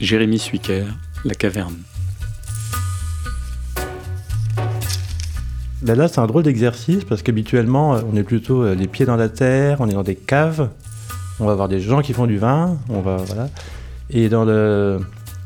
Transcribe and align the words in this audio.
Jérémy 0.00 0.38
Suiker, 0.38 0.84
La 1.24 1.34
Caverne. 1.34 1.74
Ben 5.82 5.96
là, 5.96 6.06
c'est 6.06 6.20
un 6.20 6.26
drôle 6.26 6.44
d'exercice 6.44 7.04
parce 7.04 7.22
qu'habituellement, 7.22 7.96
on 8.12 8.16
est 8.16 8.22
plutôt 8.22 8.62
euh, 8.62 8.74
les 8.74 8.86
pieds 8.86 9.06
dans 9.06 9.16
la 9.16 9.28
terre, 9.28 9.80
on 9.80 9.88
est 9.88 9.94
dans 9.94 10.04
des 10.04 10.14
caves, 10.14 10.70
on 11.40 11.46
va 11.46 11.54
voir 11.54 11.68
des 11.68 11.80
gens 11.80 12.00
qui 12.00 12.12
font 12.12 12.26
du 12.26 12.38
vin, 12.38 12.78
on 12.88 13.00
va 13.00 13.16
voilà. 13.16 13.48
Et 14.10 14.28
dans 14.28 14.44
le 14.44 15.00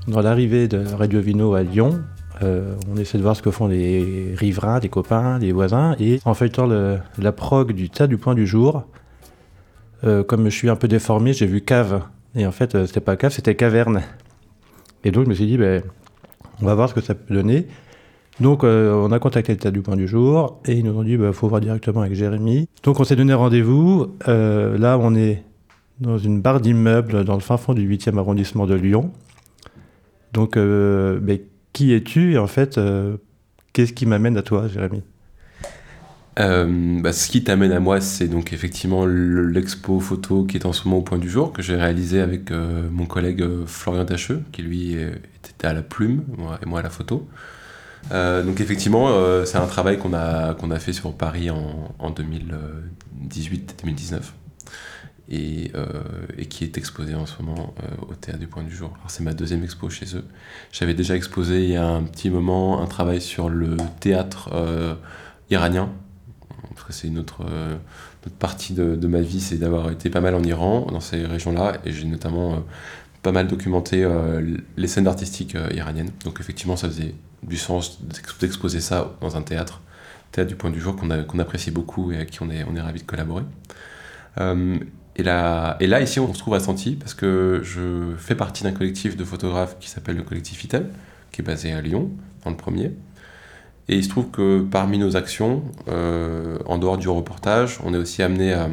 dans 0.07 0.21
l'arrivée 0.21 0.69
de 0.69 0.85
Radio 0.99 1.21
Vino 1.21 1.55
à 1.55 1.63
Lyon, 1.63 2.03
euh, 2.43 2.75
on 2.93 2.97
essaie 2.99 3.17
de 3.17 3.23
voir 3.23 3.37
ce 3.37 3.43
que 3.43 3.51
font 3.51 3.69
les 3.69 4.35
riverains, 4.37 4.81
les 4.81 4.89
copains, 4.91 5.39
les 5.39 5.53
voisins. 5.53 5.97
Et 5.99 6.21
en 6.25 6.35
feuilletant 6.35 6.67
le, 6.67 6.99
la 7.19 7.33
prog 7.33 7.73
du 7.73 7.89
tas 7.89 8.07
du 8.07 8.19
point 8.19 8.35
du 8.35 8.47
jour, 8.47 8.85
euh, 10.05 10.23
comme 10.25 10.45
je 10.45 10.57
suis 10.57 10.69
un 10.69 10.77
peu 10.77 10.89
déformé, 10.89 11.33
j'ai 11.33 11.47
vu 11.47 11.63
cave. 11.63 12.03
Et 12.35 12.47
en 12.47 12.53
fait, 12.53 12.87
c'était 12.87 13.01
pas 13.01 13.17
cave, 13.17 13.33
c'était 13.33 13.55
caverne. 13.55 14.03
Et 15.05 15.11
donc, 15.11 15.25
je 15.25 15.29
me 15.29 15.35
suis 15.35 15.47
dit, 15.47 15.57
ben, 15.57 15.83
on 16.61 16.67
va 16.67 16.75
voir 16.75 16.89
ce 16.89 16.95
que 16.95 17.01
ça 17.01 17.15
peut 17.15 17.35
donner. 17.35 17.67
Donc, 18.41 18.65
euh, 18.65 18.95
on 18.95 19.13
a 19.13 19.19
contacté 19.19 19.53
le 19.53 19.59
tas 19.59 19.71
du 19.71 19.83
point 19.83 19.97
du 19.97 20.09
jour 20.09 20.61
et 20.65 20.73
ils 20.73 20.85
nous 20.85 20.97
ont 20.97 21.03
dit, 21.03 21.13
il 21.13 21.19
bah, 21.19 21.33
faut 21.33 21.49
voir 21.49 21.61
directement 21.61 22.01
avec 22.01 22.15
Jérémy. 22.15 22.69
Donc, 22.83 22.99
on 23.01 23.05
s'est 23.05 23.17
donné 23.17 23.35
rendez-vous. 23.35 24.17
Euh, 24.29 24.79
là, 24.79 24.99
on 24.99 25.15
est 25.15 25.45
dans 26.01 26.19
une 26.19 26.41
barre 26.41 26.61
d'immeubles 26.61 27.25
dans 27.25 27.35
le 27.35 27.41
fin 27.41 27.57
fond 27.57 27.75
du 27.75 27.89
8e 27.89 28.19
arrondissement 28.19 28.67
de 28.67 28.75
Lyon. 28.75 29.13
Donc, 30.33 30.57
euh, 30.57 31.21
ben, 31.21 31.39
qui 31.73 31.93
es-tu? 31.93 32.33
Et 32.33 32.39
en 32.39 32.47
fait, 32.47 32.81
qu'est-ce 33.73 33.93
qui 33.93 34.07
m'amène 34.07 34.37
à 34.37 34.43
toi, 34.43 34.69
Jérémy? 34.69 35.03
Bah, 36.37 37.13
ce 37.13 37.29
qui 37.29 37.45
t'amène 37.45 37.73
à 37.73 37.81
moi, 37.81 38.01
c'est 38.01 38.29
donc 38.29 38.53
effectivement 38.53 39.07
l'expo 39.07 40.01
photo 40.01 40.45
qui 40.45 40.57
est 40.57 40.67
en 40.67 40.73
ce 40.73 40.87
moment 40.87 40.99
au 40.99 41.03
point 41.03 41.19
du 41.19 41.29
jour, 41.29 41.53
que 41.53 41.63
j'ai 41.63 41.77
réalisé 41.77 42.21
avec 42.21 42.51
mon 42.51 43.07
collègue 43.07 43.45
Florian 43.67 44.05
Tacheux, 44.05 44.43
qui 44.53 44.63
lui 44.63 44.95
était 44.95 45.67
à 45.67 45.73
la 45.73 45.83
plume 45.83 46.25
et 46.63 46.67
moi 46.67 46.81
à 46.81 46.83
la 46.83 46.91
photo. 46.91 47.29
Euh, 48.11 48.43
donc 48.43 48.61
effectivement, 48.61 49.11
euh, 49.11 49.45
c'est 49.45 49.59
un 49.59 49.67
travail 49.67 49.99
qu'on 49.99 50.15
a, 50.15 50.57
a 50.57 50.79
fait 50.79 50.93
sur 50.93 51.15
Paris 51.15 51.51
en, 51.51 51.95
en 51.99 52.11
2018-2019 52.11 54.21
et, 55.31 55.71
euh, 55.75 55.87
et, 56.37 56.47
qui 56.47 56.65
est 56.65 56.77
exposé 56.79 57.15
en 57.15 57.27
ce 57.27 57.41
moment 57.41 57.75
au 58.09 58.15
Théâtre 58.15 58.41
du 58.41 58.49
Point 58.49 58.65
du 58.65 58.75
Jour. 58.75 58.93
C'est 59.09 59.23
ma 59.23 59.35
deuxième 59.35 59.63
expo 59.63 59.89
chez 59.89 60.17
eux. 60.17 60.25
J'avais 60.73 60.95
déjà 60.95 61.15
exposé 61.15 61.63
il 61.65 61.71
y 61.71 61.77
a 61.77 61.87
un 61.87 62.03
petit 62.03 62.31
moment 62.31 62.83
un 62.83 62.87
travail 62.87 63.21
sur 63.21 63.49
le 63.49 63.77
théâtre 64.01 64.51
iranien, 65.51 65.93
c'est 66.93 67.09
une 67.09 67.19
autre, 67.19 67.43
autre, 67.43 68.37
partie 68.37 68.75
de, 68.75 69.07
ma 69.07 69.21
vie, 69.21 69.41
c'est 69.41 69.59
d'avoir 69.59 69.91
été 69.91 70.11
pas 70.11 70.21
mal 70.21 70.35
en 70.35 70.43
Iran, 70.43 70.87
dans 70.91 71.01
ces 71.01 71.25
régions-là, 71.27 71.79
et 71.85 71.93
j'ai 71.93 72.07
notamment 72.07 72.63
pas 73.23 73.33
mal 73.33 73.49
documenté 73.49 74.09
les 74.77 74.87
scènes 74.87 75.07
artistiques 75.07 75.57
iraniennes. 75.75 76.11
Donc 76.25 76.39
effectivement, 76.41 76.77
ça 76.77 76.89
faisait 76.89 77.15
du 77.43 77.57
sens 77.57 78.01
d'exposer 78.41 78.81
ça 78.81 79.17
dans 79.21 79.37
un 79.37 79.43
théâtre, 79.43 79.81
théâtre 80.31 80.49
du 80.49 80.57
point 80.57 80.71
du 80.71 80.81
jour 80.81 80.97
qu'on 80.97 81.39
apprécie 81.39 81.71
beaucoup 81.71 82.13
et 82.13 82.19
à 82.19 82.25
qui 82.25 82.43
on 82.43 82.51
est, 82.51 82.65
on 82.65 82.77
est 82.77 82.81
ravi 82.81 83.01
de 83.01 83.07
collaborer. 83.07 83.45
Euh, 84.39 84.79
et, 85.17 85.23
là, 85.23 85.77
et 85.81 85.87
là, 85.87 86.01
ici, 86.01 86.21
on 86.21 86.33
se 86.33 86.39
trouve 86.39 86.55
à 86.55 86.61
Santi 86.61 86.97
parce 86.97 87.15
que 87.15 87.61
je 87.63 88.15
fais 88.17 88.35
partie 88.35 88.63
d'un 88.63 88.73
collectif 88.73 89.17
de 89.17 89.25
photographes 89.25 89.79
qui 89.79 89.91
s'appelle 89.91 90.17
le 90.17 90.23
collectif 90.23 90.65
Itel, 90.65 90.89
qui 91.33 91.43
est 91.43 91.45
basé 91.45 91.73
à 91.73 91.81
Lyon, 91.81 92.11
dans 92.45 92.51
le 92.51 92.57
premier. 92.57 92.93
Et 93.89 93.97
il 93.97 94.05
se 94.05 94.09
trouve 94.09 94.31
que 94.31 94.63
parmi 94.63 94.99
nos 94.99 95.17
actions, 95.17 95.63
euh, 95.89 96.59
en 96.67 96.79
dehors 96.79 96.99
du 96.99 97.09
reportage, 97.09 97.79
on 97.85 97.95
est 97.95 97.99
aussi 97.99 98.23
amené 98.23 98.53
à, 98.53 98.71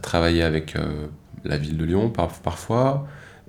travailler 0.00 0.42
avec 0.42 0.76
euh, 0.76 1.06
la 1.44 1.56
ville 1.58 1.76
de 1.76 1.84
Lyon 1.84 2.08
par, 2.08 2.28
parfois, 2.28 3.06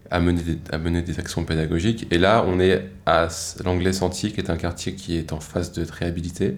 à 0.10 0.20
mener, 0.20 0.42
des, 0.42 0.58
à 0.72 0.78
mener 0.78 1.02
des 1.02 1.20
actions 1.20 1.46
pédagogiques. 1.46 2.08
Et 2.12 2.18
là, 2.18 2.44
on 2.48 2.60
est 2.60 2.90
à 3.06 3.28
l'Anglais 3.64 3.94
Senti, 3.94 4.34
qui 4.34 4.40
est 4.40 4.50
un 4.50 4.58
quartier 4.58 4.96
qui 4.96 5.16
est 5.18 5.32
en 5.32 5.40
phase 5.40 5.72
de 5.72 5.86
réhabilité. 5.90 6.58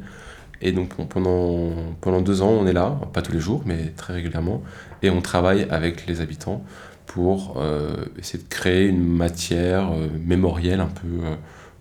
Et 0.62 0.72
donc 0.72 0.96
pendant, 1.10 1.74
pendant 2.00 2.22
deux 2.22 2.42
ans, 2.42 2.50
on 2.50 2.66
est 2.66 2.74
là, 2.74 2.98
pas 3.14 3.22
tous 3.22 3.34
les 3.34 3.42
jours, 3.42 3.64
mais 3.66 3.92
très 3.98 4.14
régulièrement, 4.14 4.64
et 5.04 5.10
on 5.10 5.22
travaille 5.22 5.68
avec 5.70 6.08
les 6.08 6.22
habitants 6.22 6.64
pour 7.06 7.58
euh, 7.58 8.06
essayer 8.18 8.42
de 8.42 8.48
créer 8.48 8.88
une 8.88 9.04
matière 9.04 9.92
mémorielle 10.26 10.80
un 10.80 10.88
peu 10.88 11.08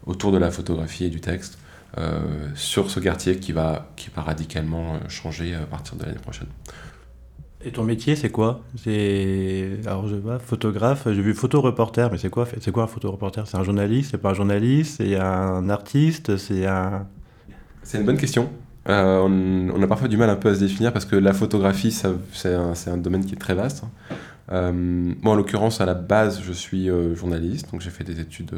autour 0.06 0.32
de 0.32 0.38
la 0.38 0.50
photographie 0.50 1.04
et 1.04 1.08
du 1.08 1.20
texte 1.20 1.56
sur 2.54 2.90
ce 2.90 3.00
quartier 3.00 3.38
qui 3.38 3.52
va, 3.52 3.90
qui 3.96 4.10
va 4.14 4.22
radicalement 4.22 4.98
changer 5.08 5.54
à 5.54 5.66
partir 5.66 5.96
de 5.96 6.04
l'année 6.04 6.18
prochaine. 6.18 6.48
Et 7.66 7.70
ton 7.70 7.82
métier, 7.82 8.14
c'est 8.14 8.28
quoi? 8.28 8.60
C'est 8.76 9.78
alors 9.86 10.06
je 10.06 10.16
vois 10.16 10.38
photographe. 10.38 11.04
J'ai 11.06 11.22
vu 11.22 11.32
photoreporter, 11.32 12.08
mais 12.12 12.18
c'est 12.18 12.28
quoi 12.28 12.46
C'est 12.60 12.70
quoi 12.70 12.82
un 12.82 12.86
photoreporter? 12.86 13.44
C'est 13.46 13.56
un 13.56 13.64
journaliste 13.64 14.10
C'est 14.10 14.18
pas 14.18 14.30
un 14.30 14.34
journaliste 14.34 14.96
C'est 14.98 15.16
un 15.16 15.70
artiste 15.70 16.36
C'est 16.36 16.66
un. 16.66 17.06
C'est 17.82 17.98
une 17.98 18.04
bonne 18.04 18.18
question. 18.18 18.50
Euh, 18.86 19.70
on, 19.74 19.82
a 19.82 19.86
parfois 19.86 20.08
du 20.08 20.18
mal 20.18 20.28
un 20.28 20.36
peu 20.36 20.50
à 20.50 20.54
se 20.54 20.60
définir 20.60 20.92
parce 20.92 21.06
que 21.06 21.16
la 21.16 21.32
photographie, 21.32 21.90
c'est 21.90 22.54
un, 22.54 22.74
un, 22.86 22.96
domaine 22.98 23.24
qui 23.24 23.34
est 23.34 23.38
très 23.38 23.54
vaste. 23.54 23.84
Euh, 24.52 24.72
moi, 24.72 25.32
en 25.32 25.36
l'occurrence, 25.36 25.80
à 25.80 25.86
la 25.86 25.94
base, 25.94 26.42
je 26.42 26.52
suis 26.52 26.90
euh, 26.90 27.14
journaliste, 27.14 27.72
donc 27.72 27.80
j'ai 27.80 27.88
fait 27.88 28.04
des 28.04 28.20
études 28.20 28.52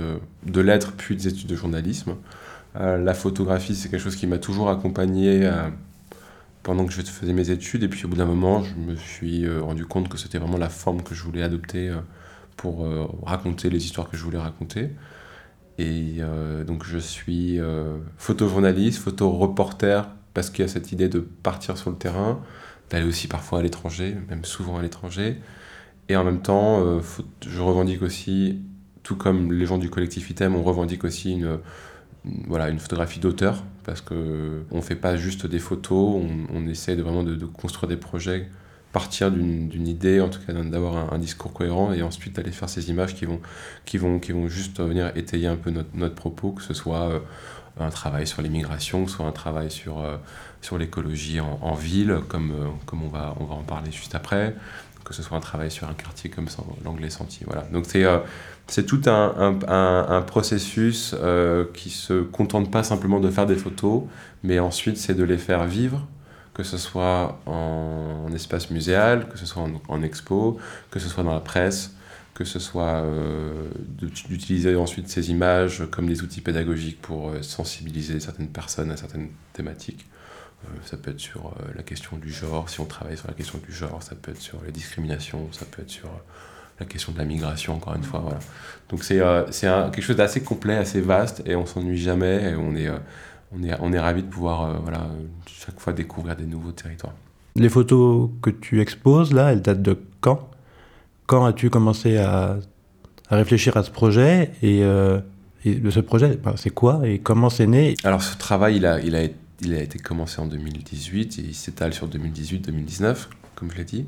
de 0.44 0.60
lettres 0.60 0.94
puis 0.97 1.14
des 1.14 1.28
études 1.28 1.47
de 1.47 1.54
journalisme. 1.54 2.14
La 2.78 3.14
photographie, 3.14 3.75
c'est 3.75 3.88
quelque 3.88 4.03
chose 4.03 4.16
qui 4.16 4.26
m'a 4.26 4.38
toujours 4.38 4.70
accompagné 4.70 5.50
pendant 6.66 6.84
que 6.84 6.92
je 6.92 7.00
faisais 7.00 7.32
mes 7.32 7.50
études. 7.50 7.84
Et 7.84 7.88
puis 7.88 8.04
au 8.06 8.09
bout 8.09 8.16
d'un 8.16 8.26
moment, 8.26 8.64
je 8.64 8.75
me 8.75 8.97
suis 8.97 9.47
euh, 9.47 9.62
rendu 9.62 9.87
compte 9.87 10.09
que 10.09 10.19
c'était 10.19 10.38
vraiment 10.38 10.59
la 10.59 10.69
forme 10.69 11.00
que 11.00 11.15
je 11.15 11.22
voulais 11.22 11.44
adopter 11.44 11.88
euh, 11.91 11.98
pour 12.56 12.84
euh, 12.84 13.06
raconter 13.22 13.70
les 13.70 13.84
histoires 13.84 14.10
que 14.10 14.16
je 14.16 14.25
voulais 14.25 14.38
raconter. 14.38 14.91
Et 15.78 16.20
donc 16.66 16.86
je 16.86 16.97
suis 16.97 17.60
photojournaliste, 18.16 18.98
photoreporter, 18.98 20.04
parce 20.32 20.48
qu'il 20.48 20.65
y 20.65 20.65
a 20.65 20.69
cette 20.69 20.91
idée 20.91 21.10
de 21.10 21.19
partir 21.20 21.76
sur 21.76 21.91
le 21.91 21.97
terrain, 21.97 22.41
d'aller 22.88 23.06
aussi 23.06 23.28
parfois 23.28 23.59
à 23.59 23.62
l'étranger, 23.62 24.16
même 24.31 24.47
souvent 24.47 24.78
à 24.78 24.82
l'étranger. 24.82 25.36
Et 26.09 26.16
en 26.16 26.25
même 26.25 26.41
temps, 26.41 26.82
je 27.47 27.60
revendique 27.60 28.00
aussi, 28.00 28.62
tout 29.03 29.16
comme 29.16 29.53
les 29.53 29.66
gens 29.66 29.76
du 29.76 29.91
collectif 29.91 30.31
ITEM, 30.31 30.56
on 30.56 30.62
revendique 30.62 31.04
aussi 31.04 31.32
une, 31.32 31.59
voilà, 32.47 32.69
une 32.69 32.78
photographie 32.78 33.20
d'auteur, 33.20 33.62
parce 33.84 34.00
qu'on 34.00 34.14
ne 34.72 34.81
fait 34.81 34.97
pas 34.97 35.16
juste 35.16 35.47
des 35.47 35.59
photos, 35.59 36.22
on, 36.53 36.66
essaie 36.66 36.97
de 36.97 37.03
vraiment 37.03 37.22
de, 37.22 37.44
construire 37.47 37.88
des 37.88 37.97
projets, 37.97 38.48
partir 38.92 39.31
d'une 39.31 39.87
idée, 39.87 40.20
en 40.20 40.28
tout 40.28 40.41
cas 40.47 40.53
d'avoir 40.53 41.12
un, 41.12 41.19
discours 41.19 41.53
cohérent, 41.53 41.92
et 41.92 42.03
ensuite 42.03 42.38
aller 42.38 42.50
faire 42.50 42.69
ces 42.69 42.91
images 42.91 43.15
qui 43.15 43.26
vont, 43.26 43.41
qui 43.84 43.98
vont, 43.98 44.19
qui 44.19 44.32
vont 44.32 44.48
juste 44.48 44.81
venir 44.81 45.12
étayer 45.16 45.47
un 45.47 45.56
peu 45.56 45.70
notre, 45.70 45.91
notre 45.94 46.15
propos, 46.15 46.53
que 46.53 46.62
ce 46.62 46.75
soit 46.75 47.10
euh, 47.10 47.20
un 47.78 47.91
travail 47.91 48.26
sur 48.26 48.42
l'immigration, 48.42 49.06
soit 49.06 49.26
un 49.26 49.32
travail 49.32 49.70
sur, 49.70 50.00
euh, 50.00 50.16
sur 50.62 50.78
l'écologie 50.78 51.41
en, 51.41 51.75
ville, 51.75 52.20
comme, 52.28 52.50
euh, 52.53 52.69
comme 52.86 53.03
on, 53.03 53.09
va, 53.09 53.34
on 53.38 53.44
va 53.44 53.54
en 53.54 53.62
parler 53.62 53.92
juste 53.92 54.15
après, 54.15 54.54
que 55.06 55.14
ce 55.14 55.22
soit 55.22 55.38
un 55.38 55.40
travail 55.40 55.70
sur 55.70 55.88
un 55.88 55.94
quartier 55.94 56.28
comme 56.28 56.48
l'anglais 56.84 57.10
senti. 57.10 57.44
Voilà. 57.46 57.62
Donc 57.72 57.86
c'est 57.86 58.04
c'est 58.68 58.84
tout 58.84 59.02
un, 59.06 59.60
un, 59.68 60.06
un 60.08 60.22
processus 60.22 61.14
euh, 61.18 61.64
qui 61.72 61.90
se 61.90 62.22
contente 62.22 62.70
pas 62.70 62.82
simplement 62.82 63.20
de 63.20 63.30
faire 63.30 63.46
des 63.46 63.54
photos, 63.54 64.02
mais 64.42 64.58
ensuite 64.58 64.96
c'est 64.96 65.14
de 65.14 65.22
les 65.22 65.38
faire 65.38 65.66
vivre, 65.66 66.06
que 66.52 66.64
ce 66.64 66.76
soit 66.76 67.40
en, 67.46 68.28
espace 68.34 68.70
muséal, 68.70 69.28
que 69.28 69.38
ce 69.38 69.46
soit 69.46 69.64
en, 69.88 70.02
expo, 70.02 70.58
que 70.90 70.98
ce 70.98 71.08
soit 71.08 71.22
dans 71.22 71.32
la 71.32 71.40
presse, 71.40 71.94
que 72.34 72.44
ce 72.44 72.58
soit 72.58 73.02
euh, 73.04 73.68
d'utiliser 74.28 74.74
ensuite 74.74 75.08
ces 75.08 75.30
images 75.30 75.84
comme 75.90 76.06
des 76.06 76.22
outils 76.22 76.40
pédagogiques 76.40 77.00
pour 77.00 77.30
euh, 77.30 77.42
sensibiliser 77.42 78.18
certaines 78.18 78.48
personnes 78.48 78.90
à 78.90 78.96
certaines 78.96 79.28
thématiques. 79.52 80.06
Euh, 80.68 80.78
ça 80.84 80.97
peut 80.97 81.10
être 81.10 81.21
sur 81.21 81.54
la 81.74 81.83
question 81.83 82.16
du 82.16 82.30
genre, 82.30 82.68
si 82.68 82.80
on 82.80 82.84
travaille 82.84 83.16
sur 83.16 83.28
la 83.28 83.34
question 83.34 83.59
du 83.66 83.72
genre, 83.72 84.03
ça 84.03 84.15
peut 84.15 84.33
être 84.33 84.41
sur 84.41 84.59
les 84.65 84.72
discriminations, 84.72 85.48
ça 85.53 85.65
peut 85.65 85.83
être 85.83 85.91
sur 85.91 86.10
la 86.78 86.86
question 86.86 87.13
de 87.13 87.18
la 87.18 87.24
migration, 87.24 87.74
encore 87.74 87.95
une 87.95 88.03
fois. 88.03 88.21
Voilà. 88.21 88.39
Donc 88.91 89.04
c'est 89.04 89.21
euh, 89.21 89.45
quelque 89.91 90.03
chose 90.03 90.16
d'assez 90.16 90.42
complet, 90.42 90.77
assez 90.77 91.01
vaste, 91.01 91.42
et 91.47 91.57
on 91.57 91.66
s'ennuie 91.66 91.98
jamais, 91.98 92.51
et 92.51 92.57
on 92.57 92.74
est, 92.74 92.89
euh, 92.89 92.98
on 93.53 93.63
est, 93.63 93.72
on 93.80 93.92
est 93.92 93.98
ravis 93.98 94.22
de 94.22 94.28
pouvoir 94.28 94.63
euh, 94.65 94.74
voilà, 94.83 95.07
chaque 95.47 95.80
fois 95.80 95.92
découvrir 95.92 96.36
des 96.36 96.47
nouveaux 96.47 96.72
territoires. 96.72 97.15
Les 97.54 97.69
photos 97.69 98.30
que 98.42 98.51
tu 98.51 98.80
exposes, 98.80 99.33
là, 99.33 99.53
elles 99.53 99.62
datent 99.62 99.83
de 99.83 99.98
quand? 100.21 100.51
Quand 101.27 101.47
as-tu 101.47 101.71
commencé 101.71 102.19
à, 102.19 102.59
à, 103.30 103.36
réfléchir 103.36 103.77
à 103.77 103.83
ce 103.83 103.91
projet 103.91 104.53
et, 104.62 104.83
et 105.65 105.74
de 105.74 105.91
ce 105.91 106.01
projet, 106.01 106.36
ben, 106.36 106.53
c'est 106.57 106.71
quoi 106.71 107.01
et 107.04 107.19
comment 107.19 107.48
c'est 107.48 107.66
né? 107.66 107.95
Alors 108.04 108.22
ce 108.22 108.36
travail, 108.36 108.77
il 108.77 108.86
a, 108.86 109.01
il, 109.01 109.16
a, 109.16 109.22
il 109.62 109.74
a 109.74 109.80
été 109.80 109.98
commencé 109.98 110.41
en 110.41 110.47
2018 110.47 111.38
et 111.38 111.42
il 111.42 111.54
s'étale 111.54 111.94
sur 111.94 112.08
2018-2019, 112.08 113.26
comme 113.54 113.70
je 113.70 113.76
l'ai 113.76 113.84
dit. 113.84 114.06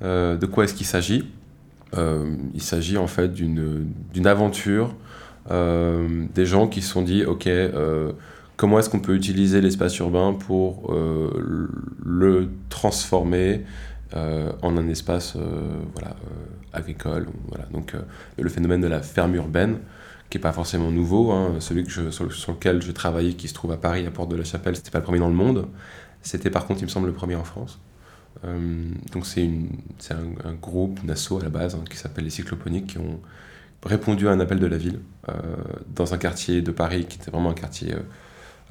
de 0.00 0.46
quoi 0.46 0.64
est-ce 0.64 0.74
qu'il 0.74 0.86
s'agit? 0.86 1.24
Euh, 1.96 2.34
il 2.54 2.62
s'agit 2.62 2.96
en 2.96 3.06
fait 3.06 3.32
d'une 3.32 4.26
aventure 4.26 4.94
euh, 5.50 6.24
des 6.34 6.46
gens 6.46 6.66
qui 6.66 6.80
se 6.80 6.90
sont 6.90 7.02
dit, 7.02 7.24
ok, 7.24 7.46
euh, 7.46 8.12
comment 8.56 8.78
est-ce 8.78 8.88
qu'on 8.88 9.00
peut 9.00 9.14
utiliser 9.14 9.60
l'espace 9.60 9.98
urbain 9.98 10.32
pour 10.32 10.94
le 10.94 12.48
transformer 12.68 13.64
en 14.14 14.76
un 14.76 14.88
espace 14.88 15.36
voilà, 15.94 16.16
agricole. 16.72 17.28
Voilà. 17.48 17.64
Donc 17.72 17.94
le 18.38 18.48
phénomène 18.48 18.80
de 18.80 18.86
la 18.86 19.00
ferme 19.00 19.34
urbaine, 19.34 19.78
qui 20.32 20.38
n'est 20.38 20.42
pas 20.42 20.52
forcément 20.52 20.90
nouveau, 20.90 21.30
hein, 21.30 21.56
celui 21.60 21.84
que 21.84 22.10
sur, 22.10 22.24
lequel 22.52 22.82
je 22.82 22.90
travaillais, 22.90 23.34
qui 23.34 23.48
se 23.48 23.54
trouve 23.54 23.72
à 23.72 23.76
Paris, 23.76 24.06
à 24.06 24.10
Porte 24.10 24.30
de 24.30 24.36
la 24.36 24.44
Chapelle, 24.44 24.76
c'était 24.76 24.90
pas 24.90 24.98
le 24.98 25.04
premier 25.04 25.18
dans 25.18 25.28
le 25.28 25.34
monde. 25.34 25.68
C'était 26.22 26.50
par 26.50 26.66
contre, 26.66 26.80
il 26.80 26.84
me 26.84 26.90
semble, 26.90 27.06
le 27.06 27.12
premier 27.12 27.36
en 27.36 27.44
France. 27.44 27.78
donc 28.42 29.26
c'est 29.26 29.42
un, 30.10 30.48
un, 30.48 30.54
groupe, 30.54 31.00
une 31.04 31.10
asso 31.10 31.32
à 31.38 31.42
la 31.42 31.50
base, 31.50 31.74
hein, 31.74 31.84
qui 31.88 31.96
s'appelle 31.96 32.24
les 32.24 32.30
Cycloponiques, 32.30 32.88
qui 32.88 32.98
ont 32.98 33.20
répondu 33.84 34.26
à 34.28 34.32
un 34.32 34.40
appel 34.40 34.58
de 34.58 34.66
la 34.66 34.78
ville 34.78 35.00
dans 35.94 36.14
un 36.14 36.18
quartier 36.18 36.62
de 36.62 36.70
Paris 36.70 37.04
qui 37.06 37.18
était 37.18 37.30
vraiment 37.30 37.50
un 37.50 37.54
quartier 37.54 37.94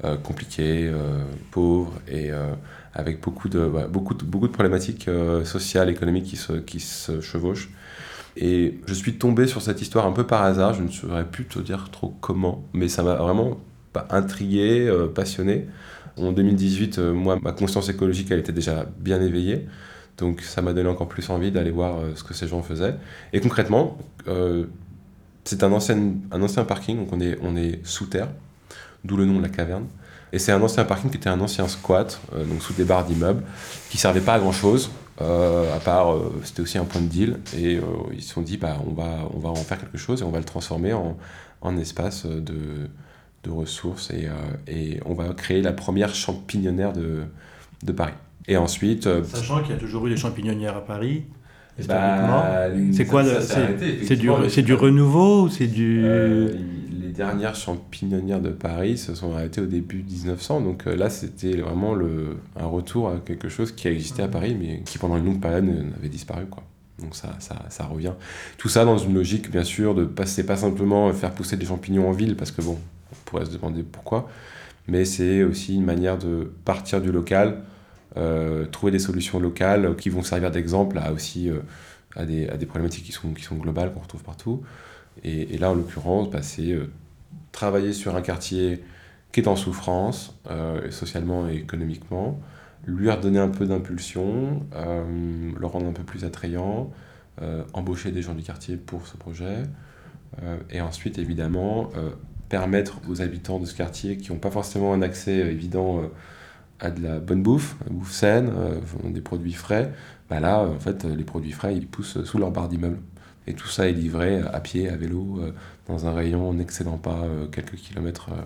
euh, 0.04 0.16
compliqué, 0.16 0.88
euh, 0.88 1.22
pauvre 1.52 1.92
et 2.08 2.32
euh, 2.32 2.54
avec 2.92 3.20
beaucoup 3.20 3.48
de, 3.48 3.70
beaucoup, 3.88 4.14
de, 4.14 4.24
beaucoup 4.24 4.48
de 4.48 4.52
problématiques 4.52 5.08
sociales, 5.44 5.90
économiques 5.90 6.24
qui 6.24 6.36
se, 6.36 6.54
qui 6.54 6.80
se 6.80 7.20
chevauchent. 7.20 7.70
Et 8.36 8.80
je 8.86 8.94
suis 8.94 9.14
tombé 9.18 9.46
sur 9.46 9.60
cette 9.62 9.82
histoire 9.82 10.06
un 10.06 10.12
peu 10.12 10.26
par 10.26 10.42
hasard, 10.42 10.74
je 10.74 10.82
ne 10.82 10.88
saurais 10.88 11.24
plus 11.24 11.44
te 11.44 11.58
dire 11.58 11.90
trop 11.90 12.14
comment, 12.20 12.64
mais 12.72 12.88
ça 12.88 13.02
m'a 13.02 13.14
vraiment 13.14 13.58
intrigué, 14.08 14.90
passionné. 15.14 15.66
En 16.16 16.32
2018, 16.32 16.98
moi, 16.98 17.38
ma 17.42 17.52
conscience 17.52 17.90
écologique, 17.90 18.30
elle 18.30 18.38
était 18.38 18.52
déjà 18.52 18.86
bien 18.98 19.20
éveillée. 19.20 19.66
Donc 20.16 20.40
ça 20.40 20.62
m'a 20.62 20.72
donné 20.72 20.88
encore 20.88 21.08
plus 21.08 21.28
envie 21.28 21.50
d'aller 21.50 21.70
voir 21.70 21.98
ce 22.14 22.24
que 22.24 22.32
ces 22.32 22.48
gens 22.48 22.62
faisaient. 22.62 22.94
Et 23.34 23.40
concrètement, 23.40 23.98
c'est 25.44 25.62
un 25.62 25.72
ancien, 25.72 26.14
un 26.30 26.42
ancien 26.42 26.64
parking, 26.64 26.96
donc 26.98 27.12
on 27.12 27.20
est, 27.20 27.38
on 27.42 27.56
est 27.56 27.84
sous 27.84 28.06
terre 28.06 28.28
d'où 29.04 29.16
le 29.16 29.24
nom 29.24 29.38
de 29.38 29.42
la 29.42 29.48
caverne. 29.48 29.86
Et 30.32 30.38
c'est 30.38 30.52
un 30.52 30.62
ancien 30.62 30.84
parking 30.84 31.10
qui 31.10 31.16
était 31.16 31.28
un 31.28 31.40
ancien 31.40 31.68
squat, 31.68 32.20
euh, 32.34 32.44
donc 32.44 32.62
sous 32.62 32.72
des 32.72 32.84
barres 32.84 33.04
d'immeubles, 33.04 33.42
qui 33.90 33.98
servait 33.98 34.20
pas 34.20 34.34
à 34.34 34.38
grand 34.38 34.52
chose, 34.52 34.90
euh, 34.90 35.01
à 35.20 35.78
part, 35.80 36.14
euh, 36.14 36.40
c'était 36.44 36.62
aussi 36.62 36.78
un 36.78 36.84
point 36.84 37.00
de 37.00 37.06
deal. 37.06 37.38
Et 37.56 37.78
ils 38.12 38.22
se 38.22 38.34
sont 38.34 38.42
dit, 38.42 38.56
bah, 38.56 38.76
on, 38.86 38.92
va, 38.92 39.28
on 39.34 39.38
va 39.38 39.50
en 39.50 39.54
faire 39.56 39.78
quelque 39.78 39.98
chose 39.98 40.22
et 40.22 40.24
on 40.24 40.30
va 40.30 40.38
le 40.38 40.44
transformer 40.44 40.92
en, 40.92 41.16
en 41.60 41.76
espace 41.76 42.26
de, 42.26 42.88
de 43.44 43.50
ressources 43.50 44.10
et, 44.10 44.28
et, 44.68 45.00
on 45.04 45.14
va 45.14 45.32
créer 45.34 45.62
la 45.62 45.72
première 45.72 46.14
champignon 46.14 46.92
de, 46.92 47.22
de 47.82 47.92
Paris. 47.92 48.14
Et 48.48 48.56
ensuite. 48.56 49.08
Sachant 49.24 49.62
qu'il 49.62 49.72
y 49.72 49.76
a 49.76 49.80
toujours 49.80 50.06
eu 50.06 50.10
des 50.10 50.16
champignonnières 50.16 50.76
à 50.76 50.84
Paris. 50.84 51.24
Bah, 51.86 52.68
c'est 52.92 53.06
quoi 53.06 53.24
C'est 53.24 54.16
du, 54.16 54.62
du 54.62 54.74
renouveau 54.74 55.44
ou 55.44 55.48
c'est 55.48 55.68
du 55.68 56.04
dernières 57.12 57.54
champignonnières 57.54 58.40
de 58.40 58.50
Paris 58.50 58.98
se 58.98 59.14
sont 59.14 59.32
arrêtées 59.32 59.60
au 59.60 59.66
début 59.66 60.02
1900. 60.02 60.60
Donc 60.62 60.86
euh, 60.86 60.96
là, 60.96 61.10
c'était 61.10 61.56
vraiment 61.56 61.94
le, 61.94 62.38
un 62.56 62.66
retour 62.66 63.08
à 63.08 63.18
quelque 63.24 63.48
chose 63.48 63.72
qui 63.72 63.88
existait 63.88 64.22
à 64.22 64.28
Paris, 64.28 64.56
mais 64.58 64.82
qui 64.84 64.98
pendant 64.98 65.16
une 65.16 65.26
longue 65.26 65.40
période 65.40 65.68
avait 65.96 66.08
disparu. 66.08 66.46
Quoi. 66.46 66.64
Donc 66.98 67.14
ça, 67.14 67.36
ça, 67.38 67.66
ça, 67.68 67.84
revient. 67.84 68.12
Tout 68.58 68.68
ça 68.68 68.84
dans 68.84 68.98
une 68.98 69.14
logique, 69.14 69.50
bien 69.50 69.64
sûr, 69.64 69.94
de 69.94 70.04
passer 70.04 70.44
pas 70.44 70.56
simplement 70.56 71.12
faire 71.12 71.32
pousser 71.32 71.56
des 71.56 71.66
champignons 71.66 72.08
en 72.08 72.12
ville, 72.12 72.36
parce 72.36 72.50
que 72.50 72.62
bon, 72.62 72.78
on 73.12 73.16
pourrait 73.24 73.44
se 73.44 73.50
demander 73.50 73.82
pourquoi, 73.82 74.28
mais 74.88 75.04
c'est 75.04 75.42
aussi 75.42 75.76
une 75.76 75.84
manière 75.84 76.18
de 76.18 76.52
partir 76.64 77.00
du 77.00 77.12
local, 77.12 77.62
euh, 78.16 78.66
trouver 78.66 78.92
des 78.92 78.98
solutions 78.98 79.40
locales 79.40 79.96
qui 79.96 80.10
vont 80.10 80.22
servir 80.22 80.50
d'exemple 80.50 80.98
à 80.98 81.12
aussi 81.12 81.48
euh, 81.50 81.60
à, 82.14 82.24
des, 82.24 82.48
à, 82.48 82.56
des, 82.56 82.66
problématiques 82.66 83.04
qui 83.04 83.12
sont, 83.12 83.32
qui 83.32 83.42
sont 83.42 83.56
globales, 83.56 83.92
qu'on 83.92 84.00
retrouve 84.00 84.22
partout. 84.22 84.62
Et, 85.24 85.54
et, 85.54 85.58
là, 85.58 85.70
en 85.70 85.74
l'occurrence, 85.74 86.30
bah, 86.30 86.42
c'est 86.42 86.76
travailler 87.52 87.92
sur 87.92 88.16
un 88.16 88.22
quartier 88.22 88.82
qui 89.32 89.40
est 89.40 89.48
en 89.48 89.56
souffrance, 89.56 90.38
euh, 90.50 90.90
socialement 90.90 91.48
et 91.48 91.54
économiquement, 91.54 92.40
lui 92.86 93.10
redonner 93.10 93.38
un 93.38 93.48
peu 93.48 93.66
d'impulsion, 93.66 94.66
euh, 94.74 95.50
le 95.58 95.66
rendre 95.66 95.86
un 95.86 95.92
peu 95.92 96.02
plus 96.02 96.24
attrayant, 96.24 96.90
euh, 97.40 97.62
embaucher 97.72 98.10
des 98.10 98.22
gens 98.22 98.34
du 98.34 98.42
quartier 98.42 98.76
pour 98.76 99.06
ce 99.06 99.16
projet, 99.16 99.62
et 100.70 100.80
ensuite 100.80 101.18
évidemment 101.18 101.90
permettre 102.48 103.02
aux 103.06 103.20
habitants 103.20 103.58
de 103.58 103.66
ce 103.66 103.74
quartier 103.74 104.16
qui 104.16 104.32
n'ont 104.32 104.38
pas 104.38 104.50
forcément 104.50 104.94
un 104.94 105.02
accès 105.02 105.34
évident 105.34 106.00
à 106.80 106.90
de 106.90 107.02
la 107.02 107.20
bonne 107.20 107.42
bouffe, 107.42 107.76
bouffe 107.90 108.12
saine, 108.12 108.50
des 109.04 109.20
produits 109.20 109.52
frais, 109.52 109.92
bah 110.30 110.40
là 110.40 110.60
en 110.60 110.78
fait 110.78 111.04
les 111.04 111.24
produits 111.24 111.52
frais 111.52 111.76
ils 111.76 111.86
poussent 111.86 112.24
sous 112.24 112.38
leur 112.38 112.50
barre 112.50 112.70
d'immeuble. 112.70 112.98
Et 113.46 113.54
tout 113.54 113.68
ça 113.68 113.88
est 113.88 113.92
livré 113.92 114.40
à 114.40 114.60
pied, 114.60 114.88
à 114.88 114.96
vélo, 114.96 115.40
euh, 115.40 115.52
dans 115.88 116.06
un 116.06 116.12
rayon 116.12 116.52
n'excédant 116.52 116.96
pas 116.96 117.22
euh, 117.24 117.46
quelques 117.46 117.74
kilomètres, 117.74 118.28
euh, 118.30 118.42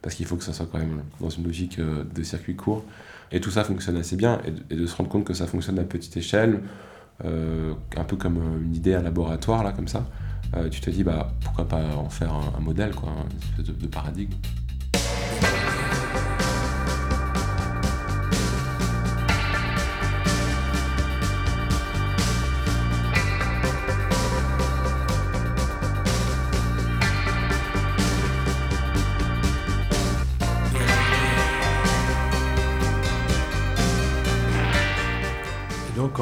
parce 0.00 0.16
qu'il 0.16 0.26
faut 0.26 0.36
que 0.36 0.44
ça 0.44 0.52
soit 0.52 0.66
quand 0.70 0.78
même 0.78 1.02
dans 1.20 1.30
une 1.30 1.44
logique 1.44 1.78
de 1.80 2.22
circuit 2.24 2.56
court. 2.56 2.84
Et 3.30 3.40
tout 3.40 3.50
ça 3.50 3.62
fonctionne 3.62 3.96
assez 3.96 4.16
bien, 4.16 4.40
et 4.70 4.74
de, 4.74 4.86
se 4.86 4.96
rendre 4.96 5.08
compte 5.08 5.24
que 5.24 5.34
ça 5.34 5.46
fonctionne 5.46 5.78
à 5.78 5.84
petite 5.84 6.16
échelle, 6.16 6.60
un 7.24 8.04
peu 8.04 8.16
comme 8.16 8.60
une 8.64 8.74
idée 8.74 8.94
à 8.94 9.00
laboratoire, 9.00 9.62
là, 9.62 9.70
comme 9.70 9.86
ça, 9.86 10.04
tu 10.72 10.80
te 10.80 10.90
dis, 10.90 11.04
bah, 11.04 11.32
pourquoi 11.44 11.68
pas 11.68 11.94
en 11.96 12.10
faire 12.10 12.34
un, 12.34 12.60
modèle, 12.60 12.92
quoi, 12.96 13.10
une 13.30 13.62
espèce 13.62 13.78
de 13.78 13.86
paradigme. 13.86 14.34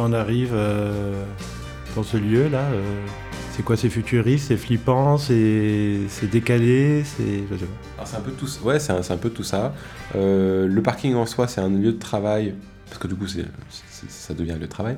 On 0.00 0.12
arrive 0.12 0.50
euh, 0.52 1.24
dans 1.94 2.02
ce 2.02 2.16
lieu-là 2.16 2.62
euh, 2.72 3.06
C'est 3.52 3.62
quoi? 3.62 3.76
C'est 3.76 3.90
futuriste, 3.90 4.48
c'est 4.48 4.56
flippant, 4.56 5.18
c'est 5.18 6.06
décalé, 6.30 7.04
c'est. 7.04 7.44
C'est 8.04 8.16
un 8.16 8.20
peu 8.20 8.32
tout. 8.32 8.48
Ouais, 8.64 8.78
c'est 8.78 8.92
un, 8.92 9.16
peu 9.16 9.30
tout 9.30 9.42
ça. 9.42 9.74
Euh, 10.14 10.66
le 10.66 10.82
parking 10.82 11.14
en 11.14 11.26
soi, 11.26 11.46
c'est 11.46 11.60
un 11.60 11.68
lieu 11.68 11.92
de 11.92 11.98
travail 11.98 12.54
parce 12.86 12.98
que 12.98 13.08
du 13.08 13.14
coup, 13.14 13.26
c'est 13.28 13.44
ça 14.08 14.34
devient 14.34 14.52
un 14.52 14.56
lieu 14.56 14.62
de 14.62 14.66
travail, 14.66 14.96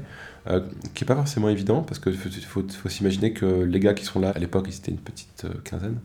qui 0.94 1.02
n'est 1.02 1.06
pas 1.06 1.16
forcément 1.16 1.48
évident, 1.48 1.82
parce 1.82 1.98
qu'il 1.98 2.16
faut, 2.16 2.62
faut, 2.62 2.88
s'imaginer 2.88 3.32
que 3.32 3.64
les 3.64 3.80
gars 3.80 3.94
qui 3.94 4.04
sont 4.04 4.20
là, 4.20 4.30
à 4.30 4.38
l'époque, 4.38 4.66
ils 4.68 4.76
étaient 4.76 4.92
une 4.92 4.98
petite 4.98 5.44
quinzaine, 5.64 5.98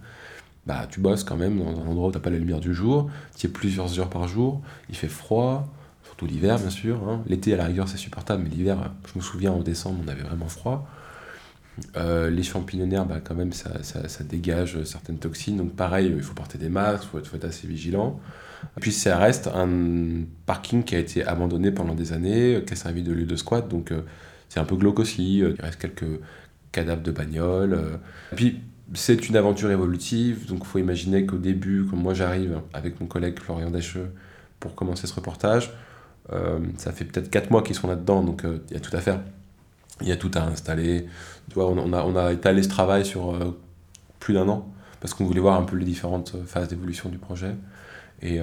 bah, 0.66 0.86
tu 0.90 1.00
bosses 1.00 1.24
quand 1.24 1.38
même 1.38 1.60
dans 1.60 1.80
un 1.80 1.88
endroit 1.88 2.10
où 2.10 2.12
tu 2.12 2.18
n'as 2.18 2.24
pas 2.24 2.30
la 2.30 2.40
lumière 2.40 2.60
du 2.60 2.74
jour, 2.74 3.10
tu 3.38 3.48
es 3.48 3.50
plusieurs 3.50 4.00
heures 4.00 4.10
par 4.10 4.28
jour, 4.28 4.62
il 4.90 4.96
fait 4.96 5.08
froid, 5.08 5.70
surtout 6.08 6.26
l'hiver 6.26 6.58
bien 6.58 6.70
sûr. 6.70 6.98
Hein. 7.08 7.22
L'été 7.28 7.54
à 7.54 7.58
la 7.58 7.66
rigueur 7.66 7.88
c'est 7.88 7.98
supportable, 7.98 8.44
mais 8.44 8.50
l'hiver, 8.50 8.92
je 9.12 9.18
me 9.18 9.24
souviens 9.24 9.52
en 9.52 9.62
décembre 9.62 10.00
on 10.06 10.08
avait 10.08 10.24
vraiment 10.24 10.48
froid. 10.48 10.88
Euh, 11.96 12.32
les 12.32 12.42
champignonnaires, 12.42 13.06
bah, 13.06 13.20
quand 13.24 13.36
même, 13.36 13.54
ça, 13.54 13.84
ça, 13.84 14.24
dégage 14.24 14.84
certaines 14.84 15.20
toxines. 15.20 15.58
Donc 15.58 15.76
pareil, 15.76 16.12
il 16.16 16.24
faut 16.24 16.34
porter 16.34 16.58
des 16.58 16.70
masques, 16.70 17.04
il 17.14 17.24
faut, 17.24 17.36
être 17.36 17.46
assez 17.46 17.68
vigilant. 17.68 18.20
puis 18.82 18.92
ça 18.92 19.18
reste 19.18 19.48
un 19.48 20.24
parking 20.48 20.84
qui 20.84 20.96
a 20.96 21.00
été 21.00 21.24
abandonné 21.24 21.72
pendant 21.72 21.94
des 21.94 22.14
années, 22.14 22.64
qui 22.66 22.74
a 22.74 22.76
servi 22.76 23.04
de 23.04 23.14
lieu 23.14 23.26
de 23.26 23.36
squat. 23.36 23.68
Donc 23.68 23.92
euh, 23.92 24.02
c'est 24.50 24.60
un 24.60 24.66
peu 24.66 24.76
glauque 24.76 25.00
aussi. 25.00 25.40
Il 25.40 25.56
reste 25.60 25.80
quelques 25.80 26.20
cadavres 26.72 27.04
de 27.04 27.12
bagnoles. 27.12 28.00
puis 28.36 28.62
c'est 28.94 29.30
une 29.30 29.36
aventure 29.36 29.70
évolutive. 29.72 30.48
Donc 30.48 30.60
il 30.62 30.68
faut 30.68 30.80
imaginer 30.80 31.26
qu'au 31.26 31.38
début, 31.38 31.86
comme 31.86 32.02
moi 32.02 32.14
j'arrive 32.14 32.62
avec 32.74 33.00
mon 33.00 33.08
collègue 33.08 33.40
Florian 33.40 33.70
Dacheux 33.70 34.12
pour 34.60 34.76
commencer 34.76 35.08
ce 35.08 35.14
reportage, 35.14 35.68
euh, 35.68 35.74
ça 36.78 36.92
fait 36.92 37.06
peut-être 37.06 37.30
4 37.30 37.52
mois 37.52 37.62
qu'ils 37.62 37.76
sont 37.76 37.88
là-dedans, 37.88 38.24
donc 38.24 38.42
il 38.44 38.50
euh, 38.50 38.60
y 38.72 38.76
a 38.76 38.80
tout 38.80 38.96
à 38.96 39.00
faire. 39.00 39.22
Il 40.02 40.08
y 40.08 40.12
a 40.12 40.18
tout 40.18 40.32
à 40.36 40.42
installer. 40.42 41.08
Tu 41.50 41.56
vois, 41.56 41.70
on, 41.70 42.16
a, 42.16 42.34
étalé 42.34 42.62
ce 42.64 42.70
travail 42.70 43.06
sur 43.06 43.34
euh, 43.34 43.58
plus 44.20 44.34
d'un 44.34 44.48
an, 44.48 44.72
parce 45.00 45.14
qu'on 45.14 45.26
voulait 45.26 45.40
voir 45.40 45.60
un 45.60 45.64
peu 45.64 45.78
les 45.78 45.86
différentes 45.86 46.36
phases 46.46 46.68
d'évolution 46.68 47.10
du 47.10 47.18
projet. 47.18 47.56
Et, 48.22 48.40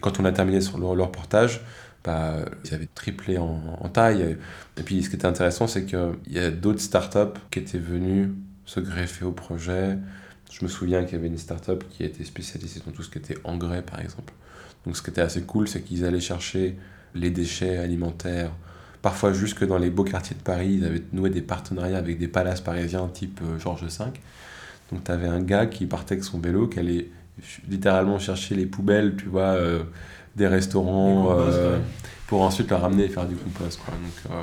quand 0.00 0.18
on 0.18 0.24
a 0.24 0.32
terminé 0.32 0.60
sur 0.60 0.78
le, 0.78 0.86
reportage, 0.86 1.60
bah, 2.04 2.36
ils 2.64 2.74
avaient 2.74 2.88
triplé 2.92 3.38
en, 3.38 3.60
en, 3.80 3.88
taille. 3.88 4.36
Et 4.76 4.82
puis 4.82 5.02
ce 5.02 5.10
qui 5.10 5.16
était 5.16 5.26
intéressant, 5.26 5.68
c'est 5.68 5.84
qu'il 5.84 6.16
y 6.28 6.38
a 6.38 6.50
d'autres 6.50 6.80
startups 6.80 7.38
qui 7.50 7.60
étaient 7.60 7.78
venues 7.78 8.34
se 8.64 8.80
greffer 8.80 9.24
au 9.24 9.32
projet. 9.32 9.96
Je 10.50 10.64
me 10.64 10.68
souviens 10.68 11.04
qu'il 11.04 11.14
y 11.14 11.16
avait 11.16 11.28
une 11.28 11.38
startup 11.38 11.84
qui 11.88 12.04
était 12.04 12.24
spécialisée 12.24 12.80
dans 12.84 12.92
tout 12.92 13.02
ce 13.02 13.10
qui 13.10 13.18
était 13.18 13.38
engrais, 13.44 13.82
par 13.82 14.00
exemple. 14.00 14.32
Donc 14.84 14.96
ce 14.96 15.02
qui 15.02 15.10
était 15.10 15.20
assez 15.20 15.42
cool, 15.42 15.68
c'est 15.68 15.82
qu'ils 15.82 16.04
allaient 16.04 16.20
chercher 16.20 16.76
les 17.16 17.30
déchets 17.30 17.78
alimentaires. 17.78 18.52
Parfois, 19.02 19.32
jusque 19.32 19.64
dans 19.64 19.78
les 19.78 19.90
beaux 19.90 20.04
quartiers 20.04 20.36
de 20.36 20.42
Paris, 20.42 20.74
ils 20.74 20.84
avaient 20.84 21.02
noué 21.12 21.30
des 21.30 21.42
partenariats 21.42 21.98
avec 21.98 22.18
des 22.18 22.28
palaces 22.28 22.60
parisiens 22.60 23.08
type 23.08 23.40
euh, 23.42 23.58
Georges 23.58 23.84
V. 23.84 24.04
Donc, 24.90 25.04
tu 25.04 25.10
avais 25.10 25.28
un 25.28 25.40
gars 25.40 25.66
qui 25.66 25.86
partait 25.86 26.14
avec 26.14 26.24
son 26.24 26.38
vélo, 26.38 26.66
qui 26.66 26.78
allait 26.78 27.08
littéralement 27.68 28.18
chercher 28.18 28.54
les 28.54 28.66
poubelles, 28.66 29.16
tu 29.16 29.26
vois, 29.26 29.54
euh, 29.54 29.84
des 30.34 30.46
restaurants, 30.46 31.38
euh, 31.38 31.78
pour 32.26 32.42
ensuite 32.42 32.70
leur 32.70 32.80
ramener 32.80 33.04
et 33.04 33.08
faire 33.08 33.26
du 33.26 33.36
compost. 33.36 33.80
Quoi. 33.84 33.94
Donc, 33.94 34.38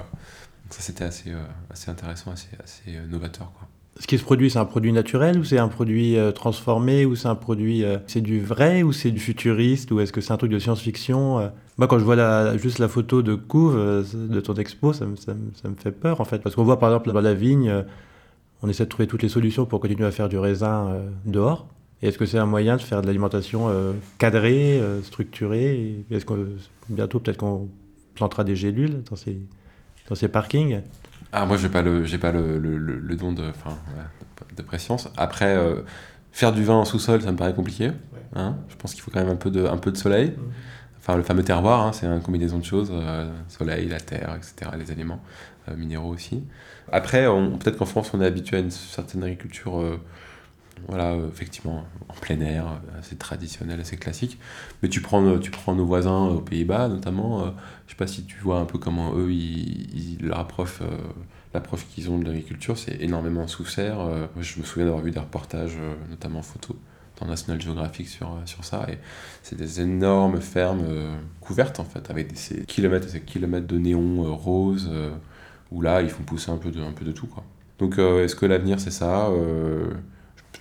ça, 0.70 0.82
c'était 0.82 1.04
assez, 1.04 1.32
assez 1.70 1.92
intéressant, 1.92 2.32
assez, 2.32 2.50
assez 2.64 3.00
novateur. 3.10 3.52
Quoi 3.58 3.68
ce 4.00 4.08
qui 4.08 4.18
se 4.18 4.24
produit, 4.24 4.50
c'est 4.50 4.60
un 4.60 4.66
produit 4.66 4.92
naturel 4.92 5.38
ou 5.40 5.44
c'est 5.44 5.60
un 5.60 5.68
produit 5.68 6.18
euh, 6.18 6.32
transformé 6.32 7.06
ou 7.06 7.16
c'est 7.16 7.28
un 7.28 7.36
produit, 7.36 7.84
euh, 7.84 7.98
c'est 8.08 8.22
du 8.22 8.40
vrai 8.40 8.82
ou 8.84 8.92
c'est 8.92 9.12
du 9.12 9.20
futuriste 9.20 9.92
ou 9.92 10.00
est-ce 10.00 10.12
que 10.12 10.20
c'est 10.20 10.34
un 10.34 10.38
truc 10.38 10.52
de 10.52 10.60
science-fiction 10.60 11.40
euh? 11.40 11.48
Moi, 11.78 11.88
quand 11.88 11.98
je 11.98 12.04
vois 12.04 12.16
la, 12.16 12.56
juste 12.58 12.78
la 12.78 12.88
photo 12.88 13.24
de 13.24 13.34
couve 13.34 13.76
de 13.76 14.40
ton 14.42 14.54
expo, 14.54 14.94
ça 14.94 15.08
me, 15.08 15.16
ça, 15.16 15.34
me, 15.34 15.76
fait 15.76 15.92
peur 15.92 16.22
en 16.22 16.24
fait, 16.24 16.38
parce 16.38 16.56
qu'on 16.56 16.64
voit 16.64 16.78
par 16.78 16.90
exemple 16.90 17.12
dans 17.12 17.20
la 17.20 17.34
vigne, 17.34 17.84
on 18.64 18.70
essaie 18.70 18.86
de 18.86 18.90
trouver 18.90 19.08
toutes 19.08 19.22
les 19.22 19.30
solutions 19.30 19.66
pour 19.66 19.82
continuer 19.82 20.06
à 20.06 20.12
faire 20.12 20.30
du 20.30 20.38
raisin 20.38 20.88
euh, 20.88 21.10
dehors. 21.26 21.68
Et 22.02 22.08
est-ce 22.08 22.18
que 22.18 22.26
c'est 22.26 22.38
un 22.38 22.46
moyen 22.46 22.78
de 22.78 22.82
faire 22.82 23.02
de 23.02 23.08
l'alimentation 23.08 23.68
euh, 23.68 23.92
cadrée, 24.18 24.80
euh, 24.80 25.04
structurée? 25.04 26.06
Est-ce 26.10 26.26
que 26.26 26.56
bientôt 26.88 27.20
peut-être 27.20 27.38
qu'on 27.38 27.68
plantera 28.16 28.46
des 28.46 28.56
gélules 28.56 29.04
dans 29.10 29.18
ces, 29.18 29.38
dans 30.08 30.16
ces 30.16 30.30
parkings? 30.30 30.80
Ah, 31.34 31.46
moi, 31.48 31.58
j'ai 31.58 31.70
pas 31.70 31.82
le, 31.82 32.06
j'ai 32.06 32.20
pas 32.20 32.32
le, 32.32 32.60
le, 32.60 32.78
le- 32.78 33.00
le 33.00 33.16
don 33.16 33.32
de, 33.34 33.44
enfin, 33.50 33.76
de, 34.56 34.62
préscience. 34.62 35.10
Après, 35.18 35.56
euh, 35.58 35.82
faire 36.32 36.52
du 36.52 36.64
vin 36.64 36.76
en 36.76 36.86
sous-sol, 36.86 37.22
ça 37.24 37.32
me 37.32 37.38
paraît 37.38 37.54
compliqué. 37.56 37.92
hein. 38.36 38.56
je 38.70 38.76
pense 38.76 38.94
qu'il 38.94 39.02
faut 39.02 39.10
quand 39.12 39.20
même 39.20 39.30
un 39.32 39.36
peu 39.36 39.50
de, 39.50 39.66
un 39.66 39.78
peu 39.78 39.92
de 39.92 39.98
soleil. 39.98 40.34
Enfin, 41.00 41.18
le 41.18 41.24
fameux 41.24 41.44
terroir, 41.44 41.82
hein, 41.82 41.92
c'est 41.92 42.06
une 42.06 42.22
combinaison 42.22 42.60
de 42.60 42.64
choses 42.66 42.90
euh, 42.94 43.30
soleil, 43.50 43.90
la 43.90 44.00
terre, 44.00 44.38
etc., 44.38 44.72
les 44.78 44.92
éléments 44.92 45.22
euh, 45.70 45.76
minéraux 45.76 46.14
aussi. 46.14 46.44
Après, 46.92 47.26
on- 47.28 47.58
peut-être 47.58 47.78
qu'en 47.78 47.86
France, 47.86 48.12
on 48.14 48.22
est 48.22 48.26
habitué 48.28 48.58
à 48.58 48.60
une 48.60 48.72
certaine 48.72 49.24
agriculture, 49.24 49.80
euh, 49.82 50.00
voilà, 50.88 51.12
euh, 51.14 51.30
effectivement, 51.30 51.86
en 52.10 52.14
plein 52.14 52.40
air, 52.42 52.68
euh, 52.68 53.00
assez 53.00 53.16
traditionnelle, 53.16 53.80
assez 53.80 53.98
classique. 53.98 54.38
Mais 54.82 54.90
tu 54.90 55.02
prends, 55.02 55.24
euh, 55.26 55.40
tu 55.40 55.52
prends 55.52 55.76
nos 55.76 55.86
voisins 55.86 56.26
aux 56.28 56.42
Pays-Bas, 56.42 56.88
notamment. 56.90 57.46
euh, 57.46 57.50
je 57.88 57.92
sais 57.92 57.98
pas 57.98 58.08
si 58.08 58.24
tu 58.26 58.40
vois 58.40 58.60
un 58.60 58.66
peu 58.66 58.78
comment 58.80 59.16
eux, 59.16 59.32
ils, 59.32 60.16
ils- 60.20 60.26
leur 60.26 60.40
approche, 60.40 60.80
euh, 60.82 60.86
l'approche 61.54 61.86
qu'ils 61.88 62.10
ont 62.10 62.18
de 62.20 62.26
l'agriculture, 62.26 62.78
c'est 62.78 63.02
énormément 63.02 63.48
sous 63.48 63.66
serre. 63.66 64.00
Je 64.40 64.60
me 64.60 64.64
souviens 64.66 64.86
d'avoir 64.86 65.04
vu 65.04 65.12
des 65.12 65.20
reportages, 65.20 65.78
notamment 66.10 66.42
photo, 66.42 66.76
dans 67.20 67.28
National 67.28 67.62
Geographic 67.62 68.08
sur, 68.10 68.38
sur 68.46 68.64
ça. 68.66 68.86
Et 68.90 68.98
c'est 69.44 69.56
des 69.56 69.82
énormes 69.82 70.42
fermes 70.42 70.84
couvertes, 71.42 71.80
en 71.80 71.84
fait, 71.86 72.10
avec 72.10 72.28
des, 72.30 72.36
ces 72.36 72.64
kilomètres 72.66 73.08
et 73.08 73.12
ces 73.12 73.22
kilomètres 73.22 73.68
de 73.68 73.78
néons 73.78 74.36
roses, 74.36 74.90
où 75.72 75.82
là, 75.82 76.02
ils 76.02 76.10
font 76.10 76.24
pousser 76.24 76.52
un 76.52 76.58
peu 76.58 76.72
de, 76.72 76.82
un 76.82 76.92
peu 76.92 77.06
de 77.06 77.12
tout, 77.12 77.28
quoi. 77.28 77.44
Donc, 77.80 77.98
est-ce 78.00 78.36
que 78.36 78.46
l'avenir, 78.46 78.80
c'est 78.80 78.92
ça 78.92 79.30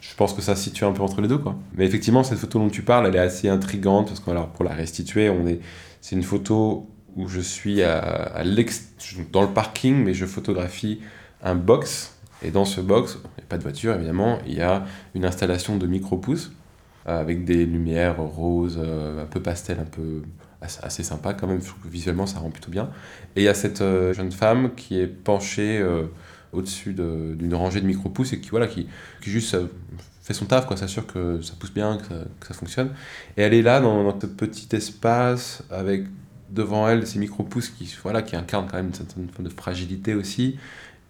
je- 0.02 0.14
pense 0.16 0.34
que 0.34 0.42
ça 0.42 0.56
se 0.56 0.64
situe 0.64 0.84
un 0.84 0.92
peu 0.92 1.02
entre 1.02 1.20
les 1.22 1.28
deux, 1.28 1.38
quoi. 1.38 1.56
Mais 1.76 1.86
effectivement, 1.86 2.22
cette 2.24 2.38
photo 2.38 2.58
dont 2.58 2.68
tu 2.68 2.82
parles, 2.82 3.06
elle 3.06 3.16
est 3.16 3.18
assez 3.18 3.48
intrigante, 3.48 4.08
parce 4.08 4.20
que, 4.20 4.30
alors, 4.30 4.48
pour 4.48 4.64
la 4.64 4.74
restituer, 4.74 5.30
on 5.30 5.46
est... 5.46 5.60
c'est 6.00 6.16
une 6.16 6.22
photo 6.22 6.88
où 7.16 7.28
je 7.28 7.40
suis 7.40 7.82
à, 7.82 7.98
à 8.00 8.42
dans 9.32 9.42
le 9.42 9.48
parking, 9.48 9.96
mais 10.04 10.14
je 10.14 10.26
photographie 10.26 11.00
un 11.42 11.54
box. 11.54 12.16
Et 12.42 12.50
dans 12.50 12.64
ce 12.64 12.80
box, 12.80 13.18
il 13.22 13.40
n'y 13.40 13.44
a 13.44 13.46
pas 13.48 13.58
de 13.58 13.62
voiture 13.62 13.94
évidemment, 13.94 14.38
il 14.46 14.54
y 14.54 14.62
a 14.62 14.84
une 15.14 15.24
installation 15.24 15.76
de 15.76 15.86
micro-pousses 15.86 16.52
euh, 17.08 17.20
avec 17.20 17.44
des 17.44 17.66
lumières 17.66 18.20
roses, 18.20 18.80
euh, 18.82 19.22
un 19.22 19.26
peu 19.26 19.40
pastel, 19.40 19.78
un 19.80 19.84
peu 19.84 20.22
assez, 20.60 21.02
sympa 21.02 21.34
quand 21.34 21.46
même. 21.46 21.60
Visuellement 21.84 22.26
ça 22.26 22.38
rend 22.40 22.50
plutôt 22.50 22.70
bien. 22.70 22.90
Et 23.36 23.42
il 23.42 23.44
y 23.44 23.48
a 23.48 23.54
cette 23.54 23.80
euh, 23.80 24.12
jeune 24.12 24.32
femme 24.32 24.74
qui 24.74 24.98
est 25.00 25.06
penchée 25.06 25.80
au-dessus 26.52 26.92
de- 26.94 27.34
d'une 27.38 27.54
rangée 27.54 27.80
de 27.80 27.86
micro-pousses 27.86 28.32
et 28.32 28.40
qui, 28.40 28.50
voilà, 28.50 28.66
qui, 28.66 28.86
qui 29.22 29.30
juste 29.30 29.54
euh, 29.54 29.66
fait 30.22 30.34
son 30.34 30.46
taf, 30.46 30.66
quoi, 30.66 30.76
s'assure 30.76 31.06
que 31.06 31.40
ça 31.42 31.54
pousse 31.58 31.72
bien, 31.72 31.98
que 31.98 32.46
ça, 32.46 32.54
fonctionne. 32.54 32.90
Et 33.36 33.42
elle 33.42 33.54
est 33.54 33.62
là 33.62 33.80
dans, 33.80 34.18
ce 34.20 34.26
petit 34.26 34.74
espace 34.76 35.62
avec 35.70 36.04
devant 36.50 36.88
elle 36.88 37.06
ces 37.06 37.18
micro-pousses 37.18 37.70
qui, 37.70 37.94
voilà, 38.02 38.22
qui 38.22 38.36
incarnent 38.36 38.66
quand 38.70 38.76
même 38.76 38.88
une 38.88 38.94
certaine 38.94 39.28
forme 39.28 39.48
de 39.48 39.52
fragilité 39.54 40.14
aussi. 40.14 40.58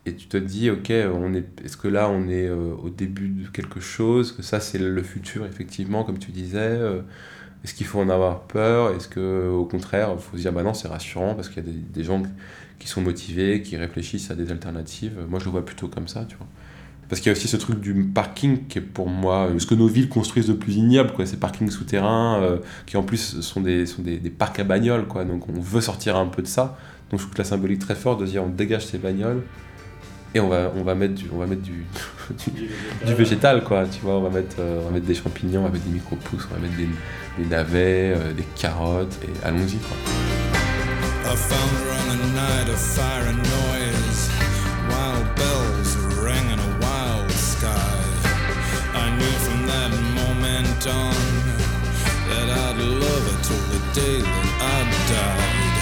Et 0.07 0.15
tu 0.17 0.27
te 0.29 0.37
dis, 0.37 0.71
ok, 0.71 0.93
on 1.15 1.35
est, 1.35 1.45
est-ce 1.65 1.77
que 1.77 1.89
là 1.89 2.09
on 2.11 2.29
est 2.29 2.49
euh, 2.49 2.75
au 2.83 2.91
début 2.91 3.29
de 3.29 3.49
quelque 3.49 3.81
chose, 3.81 4.33
que 4.33 4.43
ça 4.43 4.59
c'est 4.61 4.79
le 4.79 5.03
futur 5.03 5.47
effectivement, 5.47 6.05
comme 6.05 6.19
tu 6.19 6.33
disais 6.33 6.59
euh, 6.59 7.03
Est-ce 7.65 7.75
qu'il 7.75 7.87
faut 7.87 8.01
en 8.01 8.09
avoir 8.11 8.43
peur? 8.43 8.95
Est-ce 8.97 9.09
que 9.09 9.49
au 9.51 9.65
contraire, 9.67 10.11
il 10.17 10.21
faut 10.23 10.37
se 10.37 10.43
dire, 10.43 10.53
bah 10.53 10.63
non, 10.65 10.75
c'est 10.75 10.89
rassurant 10.89 11.35
parce 11.37 11.49
qu'il 11.49 11.65
y 11.65 11.69
a 11.69 11.73
des, 11.73 11.79
des 11.79 12.05
gens 12.05 12.23
qui 12.83 12.89
sont 12.89 13.01
motivés, 13.01 13.63
qui 13.63 13.77
réfléchissent 13.77 14.31
à 14.33 14.35
des 14.35 14.51
alternatives. 14.51 15.13
Moi 15.29 15.39
je 15.39 15.45
le 15.45 15.53
vois 15.53 15.65
plutôt 15.65 15.87
comme 15.87 16.09
ça, 16.09 16.25
tu 16.29 16.37
vois. 16.37 16.49
Parce 17.09 17.21
qu'il 17.21 17.31
y 17.31 17.35
a 17.35 17.37
aussi 17.37 17.47
ce 17.47 17.57
truc 17.57 17.79
du 17.79 17.93
parking 18.05 18.67
qui 18.67 18.79
est 18.79 18.81
pour 18.81 19.09
moi 19.09 19.47
euh, 19.47 19.59
ce 19.59 19.67
que 19.67 19.75
nos 19.75 19.87
villes 19.87 20.09
construisent 20.09 20.49
de 20.49 20.55
plus 20.55 20.77
ignoble, 20.77 21.13
quoi. 21.13 21.27
Ces 21.27 21.37
parkings 21.37 21.71
souterrains 21.71 22.41
euh, 22.43 22.57
qui 22.87 22.97
en 22.97 23.03
plus 23.03 23.41
sont 23.41 23.61
des, 23.61 23.87
sont 23.87 24.03
des, 24.03 24.17
des 24.17 24.31
parcs 24.31 24.59
à 24.59 24.65
bagnoles, 24.65 25.07
quoi. 25.07 25.25
Donc 25.25 25.49
on 25.49 25.61
veut 25.61 25.81
sortir 25.81 26.17
un 26.17 26.27
peu 26.27 26.43
de 26.43 26.49
ça. 26.49 26.79
Donc 27.11 27.21
je 27.21 27.25
trouve 27.25 27.35
que 27.35 27.39
la 27.39 27.45
symbolique 27.45 27.81
très 27.81 27.95
forte 27.95 28.21
de 28.21 28.27
dire 28.27 28.43
on 28.43 28.49
dégage 28.49 28.87
ces 28.87 28.99
bagnoles 28.99 29.43
et 30.35 30.41
on 30.41 30.49
va, 30.49 30.73
on 30.75 30.83
va 30.83 30.95
mettre 30.95 31.15
du, 31.15 31.27
on 31.33 31.37
va 31.37 31.47
mettre 31.47 31.61
du, 31.63 31.85
du, 33.05 33.15
végétal, 33.15 33.63
quoi. 33.63 33.85
Tu 33.87 34.01
vois, 34.01 34.15
on 34.15 34.23
va 34.23 34.31
mettre, 34.31 34.57
euh, 34.59 34.81
on 34.81 34.87
va 34.87 34.91
mettre 34.93 35.07
des 35.07 35.15
champignons, 35.15 35.61
on 35.61 35.65
va 35.65 35.71
mettre 35.71 35.85
des 35.85 35.93
micro-pousses, 35.93 36.49
on 36.51 36.55
va 36.55 36.61
mettre 36.61 36.79
des, 36.79 36.89
des 37.45 37.51
navets, 37.51 38.17
des 38.35 38.45
carottes 38.57 39.19
et 39.23 39.47
allons-y, 39.47 39.77
quoi. 39.77 40.32
I 41.25 41.37
found 41.37 41.71
her 41.79 41.91
on 42.01 42.19
a 42.19 42.33
night 42.35 42.69
of 42.69 42.79
fire 42.79 43.25
and 43.25 43.39
noise. 43.39 44.29
Wild 44.91 45.35
bells 45.37 45.97
rang 46.19 46.51
in 46.51 46.59
a 46.59 46.79
wild 46.81 47.31
sky. 47.31 48.03
I 48.95 49.07
knew 49.17 49.37
from 49.47 49.67
that 49.67 49.93
moment 50.21 50.87
on 50.87 51.15
that 52.29 52.49
I'd 52.65 52.79
love 52.79 53.25
her 53.31 53.43
till 53.47 53.65
the 53.73 53.83
day 53.95 54.21
that 54.21 54.49
I 54.61 54.79
died. 55.15 55.73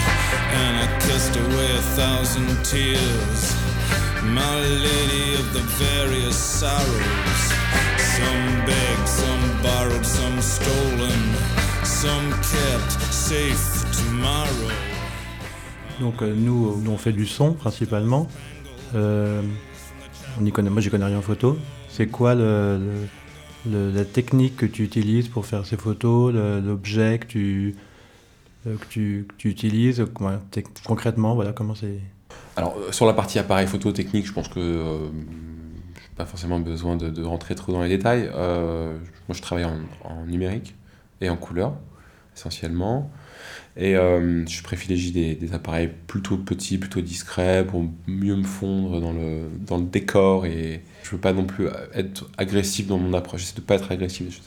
And 0.61 0.73
I 0.85 0.99
kissed 1.07 1.35
away 1.35 1.71
a 1.75 1.83
thousand 1.97 2.47
tears. 2.63 3.41
My 4.23 4.59
lady 4.59 5.35
of 5.35 5.53
the 5.53 5.65
various 5.81 6.37
sorrows. 6.37 7.41
Some 7.97 8.65
begged, 8.65 9.09
some 9.09 9.61
borrowed, 9.63 10.05
some 10.05 10.39
stolen, 10.39 11.33
some 11.83 12.31
kept 12.31 12.91
safe 13.11 13.83
tomorrow. 13.91 14.90
Donc 16.01 16.21
euh, 16.21 16.33
nous, 16.35 16.83
on 16.89 16.97
fait 16.97 17.13
du 17.13 17.25
son 17.25 17.53
principalement. 17.53 18.27
Euh, 18.95 19.41
on 20.39 20.45
y 20.45 20.51
moi 20.51 20.81
j'y 20.81 20.89
connais 20.89 21.05
rien 21.05 21.19
en 21.19 21.21
photo. 21.21 21.57
C'est 21.87 22.07
quoi 22.07 22.35
la 22.35 24.05
technique 24.11 24.57
que 24.57 24.65
tu 24.65 24.83
utilises 24.83 25.29
pour 25.29 25.45
faire 25.45 25.65
ces 25.65 25.77
photos, 25.77 26.33
l'objet 26.33 27.19
que 27.19 27.27
tu, 27.27 27.75
euh, 28.67 29.23
utilises 29.45 30.03
concrètement, 30.85 31.35
voilà 31.35 31.53
comment 31.53 31.75
c'est? 31.75 31.99
Alors, 32.57 32.75
euh, 32.77 32.91
sur 32.91 33.05
la 33.05 33.13
partie 33.13 33.39
appareil 33.39 33.67
photo 33.67 33.91
technique, 33.91 34.25
je 34.25 34.33
pense 34.33 34.47
que 34.47 34.59
euh, 34.59 34.97
je 34.99 35.05
n'ai 35.05 36.15
pas 36.15 36.25
forcément 36.25 36.59
besoin 36.59 36.95
de, 36.95 37.23
rentrer 37.23 37.53
trop 37.55 37.71
dans 37.71 37.83
les 37.83 37.89
détails. 37.89 38.29
Moi, 38.33 39.35
je 39.35 39.41
travaille 39.41 39.65
en 39.65 40.25
numérique 40.25 40.75
et 41.21 41.29
en 41.29 41.37
couleur, 41.37 41.75
essentiellement. 42.35 43.11
Et 43.77 43.95
euh, 43.95 44.45
je 44.47 44.61
privilégie 44.63 45.11
des, 45.11 45.35
des 45.35 45.53
appareils 45.53 45.89
plutôt 46.07 46.37
petits, 46.37 46.77
plutôt 46.77 47.01
discrets, 47.01 47.65
pour 47.65 47.85
mieux 48.07 48.35
me 48.35 48.43
fondre 48.43 48.99
dans 48.99 49.13
le, 49.13 49.43
dans 49.65 49.77
le 49.77 49.85
décor. 49.85 50.45
Et 50.45 50.81
je 51.03 51.11
veux 51.11 51.17
pas 51.17 51.33
non 51.33 51.45
plus 51.45 51.67
être 51.93 52.29
agressif 52.37 52.87
dans 52.87 52.97
mon 52.97 53.13
approche. 53.13 53.41
J'essaie 53.41 53.55
de 53.55 53.61
pas 53.61 53.75
être 53.75 53.91
agressif. 53.91 54.41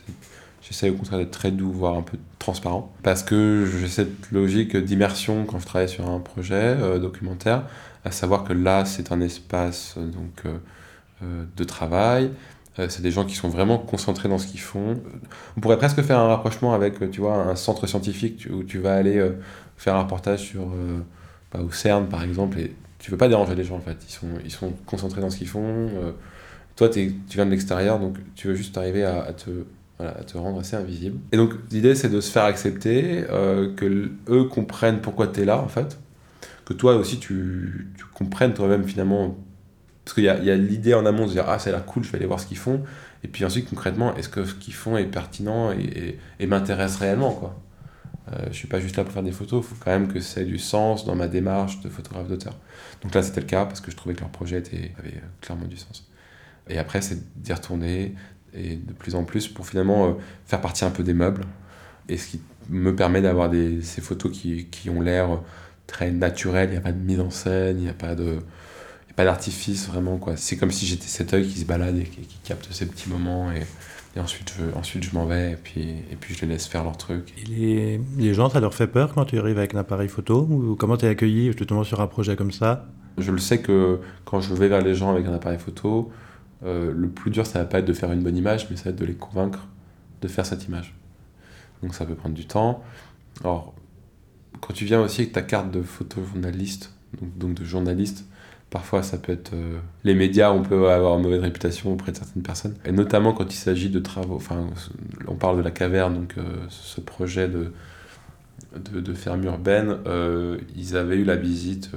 J'essaie- 0.62 0.90
au 0.90 0.95
contraire 0.95 1.19
d'être 1.19 1.31
très 1.31 1.50
doux, 1.50 1.71
voire 1.73 1.97
un 1.97 2.02
peu 2.02 2.19
transparent. 2.38 2.93
Parce 3.02 3.23
que 3.23 3.66
j'ai 3.81 3.88
cette 3.88 4.31
logique 4.33 4.76
d'immersion 4.76 5.45
quand 5.45 5.59
je 5.59 5.66
travaille 5.66 5.88
sur 5.88 6.09
un 6.09 6.21
projet 6.21 6.54
euh, 6.54 6.99
documentaire, 6.99 7.64
à 8.04 8.11
savoir 8.11 8.45
que 8.45 8.52
là, 8.52 8.85
c'est 8.85 9.12
un 9.12 9.21
espace 9.21 9.95
donc, 9.99 10.43
euh, 10.47 10.57
euh, 11.23 11.45
de 11.57 11.64
travail. 11.64 12.31
Euh, 12.78 12.88
c'est 12.88 13.02
des 13.02 13.11
gens 13.12 13.25
qui 13.25 13.35
sont 13.37 13.49
vraiment 13.49 13.78
concentrés 13.78 14.28
dans 14.28 14.38
ce 14.38 14.47
qu'ils 14.47 14.61
font. 14.61 15.00
On 15.57 15.61
pourrait 15.61 15.78
presque 15.78 16.02
faire 16.02 16.19
un 16.19 16.26
rapprochement 16.28 16.75
avec, 16.75 17.00
euh, 17.02 17.09
tu 17.09 17.21
vois, 17.21 17.37
un 17.37 17.54
centre 17.57 17.87
scientifique 17.87 18.49
où 18.52 18.64
tu 18.64 18.78
vas 18.78 18.95
aller 18.97 19.16
euh, 19.19 19.33
faire 19.76 19.95
un 19.95 20.02
reportage 20.02 20.40
sur, 20.40 20.66
bah, 21.52 21.61
au 21.61 21.71
CERN, 21.71 22.07
par 22.09 22.23
exemple, 22.25 22.59
et 22.59 22.75
tu 22.99 23.11
veux 23.11 23.16
pas 23.16 23.28
déranger 23.28 23.54
les 23.54 23.64
gens, 23.64 23.76
en 23.76 23.81
fait. 23.81 23.97
Ils 24.09 24.12
sont, 24.12 24.28
ils 24.45 24.50
sont 24.50 24.73
concentrés 24.87 25.21
dans 25.21 25.31
ce 25.31 25.37
qu'ils 25.38 25.49
font. 25.49 25.88
toi, 26.76 26.88
t'es- 26.88 27.12
tu 27.28 27.37
viens 27.37 27.47
de 27.47 27.50
l'extérieur, 27.50 27.99
donc 28.00 28.16
tu 28.35 28.49
veux 28.49 28.54
juste 28.54 28.76
arriver 28.78 29.04
à, 29.04 29.33
te, 29.33 29.50
à 30.00 30.25
te 30.25 30.37
rendre 30.38 30.61
assez 30.61 30.76
invisible. 30.76 31.19
Et 31.33 31.37
donc, 31.37 31.52
l'idée, 31.71 31.95
c'est 31.95 32.09
de 32.09 32.21
se 32.21 32.31
faire 32.31 32.45
accepter, 32.45 33.25
que 33.76 34.11
eux 34.28 34.45
comprennent 34.45 35.00
pourquoi 35.00 35.26
tu 35.28 35.40
es 35.40 35.45
là, 35.45 35.59
en 35.61 35.69
fait. 35.69 35.99
Que 36.64 36.73
toi 36.73 36.97
aussi, 36.97 37.19
tu, 37.19 37.88
tu 37.99 38.04
comprennes 38.14 38.54
toi-même, 38.54 38.85
finalement. 38.85 39.37
Parce 40.04 40.14
qu'il 40.14 40.25
y 40.25 40.28
a, 40.28 40.34
a 40.34 40.56
l'idée 40.56 40.94
en 40.94 41.06
amont 41.06 41.26
de 41.26 41.32
dire 41.32 41.44
Ah, 41.49 41.58
ça 41.58 41.70
a 41.70 41.73
l'air 41.73 41.84
cool, 41.87 42.04
je 42.04 42.11
vais 42.11 42.18
aller 42.18 42.26
voir 42.26 42.40
ce 42.40 42.46
qu'ils 42.46 42.58
font. 42.58 42.82
Et 43.23 43.28
puis 43.28 43.44
ensuite, 43.44 43.68
concrètement, 43.70 44.14
est-ce 44.16 44.28
que 44.28 44.44
ce 44.44 44.54
qu'ils 44.54 44.75
font 44.75 44.96
est 44.99 45.06
pertinent 45.06 45.73
et, 45.73 46.18
et- 46.40 46.46
m'intéresse 46.46 46.96
réellement, 46.96 47.32
quoi 47.32 47.58
euh, 48.32 48.46
je 48.49 48.54
suis 48.54 48.68
pas 48.68 48.80
juste 48.80 48.96
là 48.96 49.04
pour 49.04 49.12
faire 49.12 49.23
des 49.23 49.32
photos, 49.32 49.64
il 49.64 49.68
faut 49.68 49.76
quand 49.84 49.90
même 49.90 50.08
que 50.12 50.20
ça 50.20 50.40
ait 50.40 50.44
du 50.46 50.58
sens 50.58 51.04
dans 51.04 51.14
ma 51.14 51.28
démarche 51.28 51.80
de 51.80 51.90
photographe 51.90 52.28
d'auteur. 52.28 52.56
Donc 53.02 53.14
là, 53.14 53.23
c'était 53.23 53.40
le 53.40 53.46
cas 53.46 53.66
parce 53.66 53.80
que 53.80 53.90
je 53.90 53.96
trouvais 53.96 54.14
que 54.14 54.20
leur 54.20 54.30
projet 54.30 54.56
avait 54.56 54.92
euh, 55.16 55.20
clairement 55.42 55.66
du 55.66 55.76
sens. 55.76 56.08
Et 56.68 56.78
après, 56.78 57.00
c'est 57.02 57.18
d'y 57.42 57.52
retourner 57.52 58.14
et 58.54 58.76
de 58.76 58.92
plus 58.92 59.14
en 59.14 59.25
plus 59.25 59.49
pour 59.49 59.66
finalement 59.66 60.06
euh, 60.08 60.12
faire 60.46 60.61
partie 60.61 60.84
un 60.84 60.90
peu 60.90 61.02
des 61.02 61.14
meubles. 61.14 61.44
Et 62.08 62.16
ce 62.18 62.28
qui 62.28 62.40
me 62.70 62.94
permet 62.94 63.23
d'avoir 63.23 63.50
ces 63.82 64.00
photos 64.00 64.32
qui, 64.32 64.66
qui 64.66 64.90
ont 64.90 65.00
l'air 65.00 65.40
très 65.87 66.11
naturelles, 66.11 66.70
il 66.70 66.73
n'y 66.73 66.78
a 66.78 66.80
pas 66.82 66.92
de 66.92 66.99
mise 66.99 67.20
en 67.20 67.30
scène, 67.30 67.78
il 67.78 67.84
n'y 67.84 67.90
a 67.90 67.94
pas 67.94 68.14
de. 68.14 68.38
Pas 69.16 69.25
d'artifice 69.25 69.88
vraiment 69.88 70.18
quoi. 70.18 70.37
C'est 70.37 70.56
comme 70.56 70.71
si 70.71 70.87
j'étais 70.87 71.06
cet 71.06 71.35
œil 71.35 71.47
qui 71.47 71.61
se 71.61 71.64
balade 71.64 71.97
et 71.97 72.04
qui, 72.04 72.23
qui 72.23 72.38
capte 72.42 72.66
ces 72.73 72.87
petits 72.87 73.09
moments 73.09 73.52
et, 73.52 73.62
et 74.16 74.21
ensuite 74.21 74.52
je, 74.59 74.76
ensuite 74.76 75.04
je 75.04 75.14
m'en 75.14 75.26
vais 75.26 75.52
et 75.52 75.56
puis, 75.56 75.83
et 76.11 76.16
puis 76.18 76.35
je 76.35 76.42
les 76.42 76.49
laisse 76.49 76.66
faire 76.66 76.85
leur 76.85 76.97
truc. 76.97 77.33
Et 77.38 77.49
les, 77.49 78.00
les 78.18 78.35
gens, 78.35 78.49
ça 78.49 78.61
leur 78.61 78.75
fait 78.75 78.87
peur 78.87 79.14
quand 79.14 79.25
tu 79.25 79.38
arrives 79.38 79.59
avec 79.59 79.75
un 79.75 79.78
appareil 79.78 80.09
photo 80.09 80.47
Ou 80.50 80.76
comment 80.76 80.97
tu 80.97 81.06
es 81.06 81.09
accueilli 81.09 81.52
justement 81.56 81.85
sur 81.85 82.00
un 82.00 82.06
projet 82.06 82.37
comme 82.37 82.52
ça? 82.52 82.87
Je 83.18 83.30
le 83.30 83.38
sais 83.38 83.61
que 83.61 84.00
quand 84.25 84.40
je 84.40 84.52
vais 84.54 84.68
vers 84.68 84.83
les 84.83 84.94
gens 84.94 85.11
avec 85.11 85.26
un 85.26 85.33
appareil 85.33 85.59
photo, 85.59 86.11
euh, 86.64 86.92
le 86.92 87.09
plus 87.09 87.30
dur, 87.30 87.47
ça 87.47 87.61
va 87.61 87.64
pas 87.64 87.78
être 87.78 87.85
de 87.85 87.92
faire 87.92 88.11
une 88.11 88.23
bonne 88.23 88.37
image, 88.37 88.68
mais 88.71 88.76
ça 88.76 88.85
va 88.85 88.90
être 88.90 88.99
de 88.99 89.04
les 89.04 89.14
convaincre 89.14 89.68
de 90.21 90.28
faire 90.28 90.47
cette 90.47 90.66
image. 90.66 90.94
Donc 91.83 91.94
ça 91.94 92.04
peut 92.04 92.14
prendre 92.14 92.35
du 92.35 92.47
temps. 92.47 92.83
Alors, 93.42 93.75
quand 94.61 94.73
tu 94.73 94.85
viens 94.85 95.00
aussi 95.00 95.23
avec 95.23 95.33
ta 95.33 95.42
carte 95.42 95.71
de 95.71 95.83
photojournaliste, 95.83 96.92
donc, 97.21 97.38
donc 97.38 97.54
de 97.54 97.64
journaliste, 97.64 98.25
parfois 98.75 99.04
ça 99.04 99.19
peut 99.19 99.31
être 99.31 99.52
euh, 99.54 99.78
les 100.02 100.16
médias, 100.16 100.50
on 100.50 100.64
peut 100.64 100.90
avoir 100.90 101.16
une 101.16 101.23
mauvaise 101.23 101.43
réputation 101.43 101.93
auprès 101.93 102.11
de 102.11 102.16
certaines 102.16 102.43
personnes, 102.43 102.75
et 102.85 102.90
notamment 102.90 103.33
quand 103.33 103.54
il 103.54 103.57
s'agit 103.57 103.88
de 103.88 104.00
travaux. 104.00 104.35
Enfin, 104.35 104.66
on 105.28 105.37
parle 105.37 105.59
de 105.59 105.62
la 105.62 105.71
caverne, 105.71 106.14
donc 106.14 106.35
euh, 106.37 106.43
ce 106.71 107.00
projet 107.00 107.47
de 107.49 107.73
de, 108.76 109.14
ferme 109.14 109.45
urbaine, 109.45 109.99
euh, 110.07 110.59
ils 110.75 110.97
avaient 110.97 111.14
eu 111.14 111.23
la 111.23 111.37
visite 111.37 111.93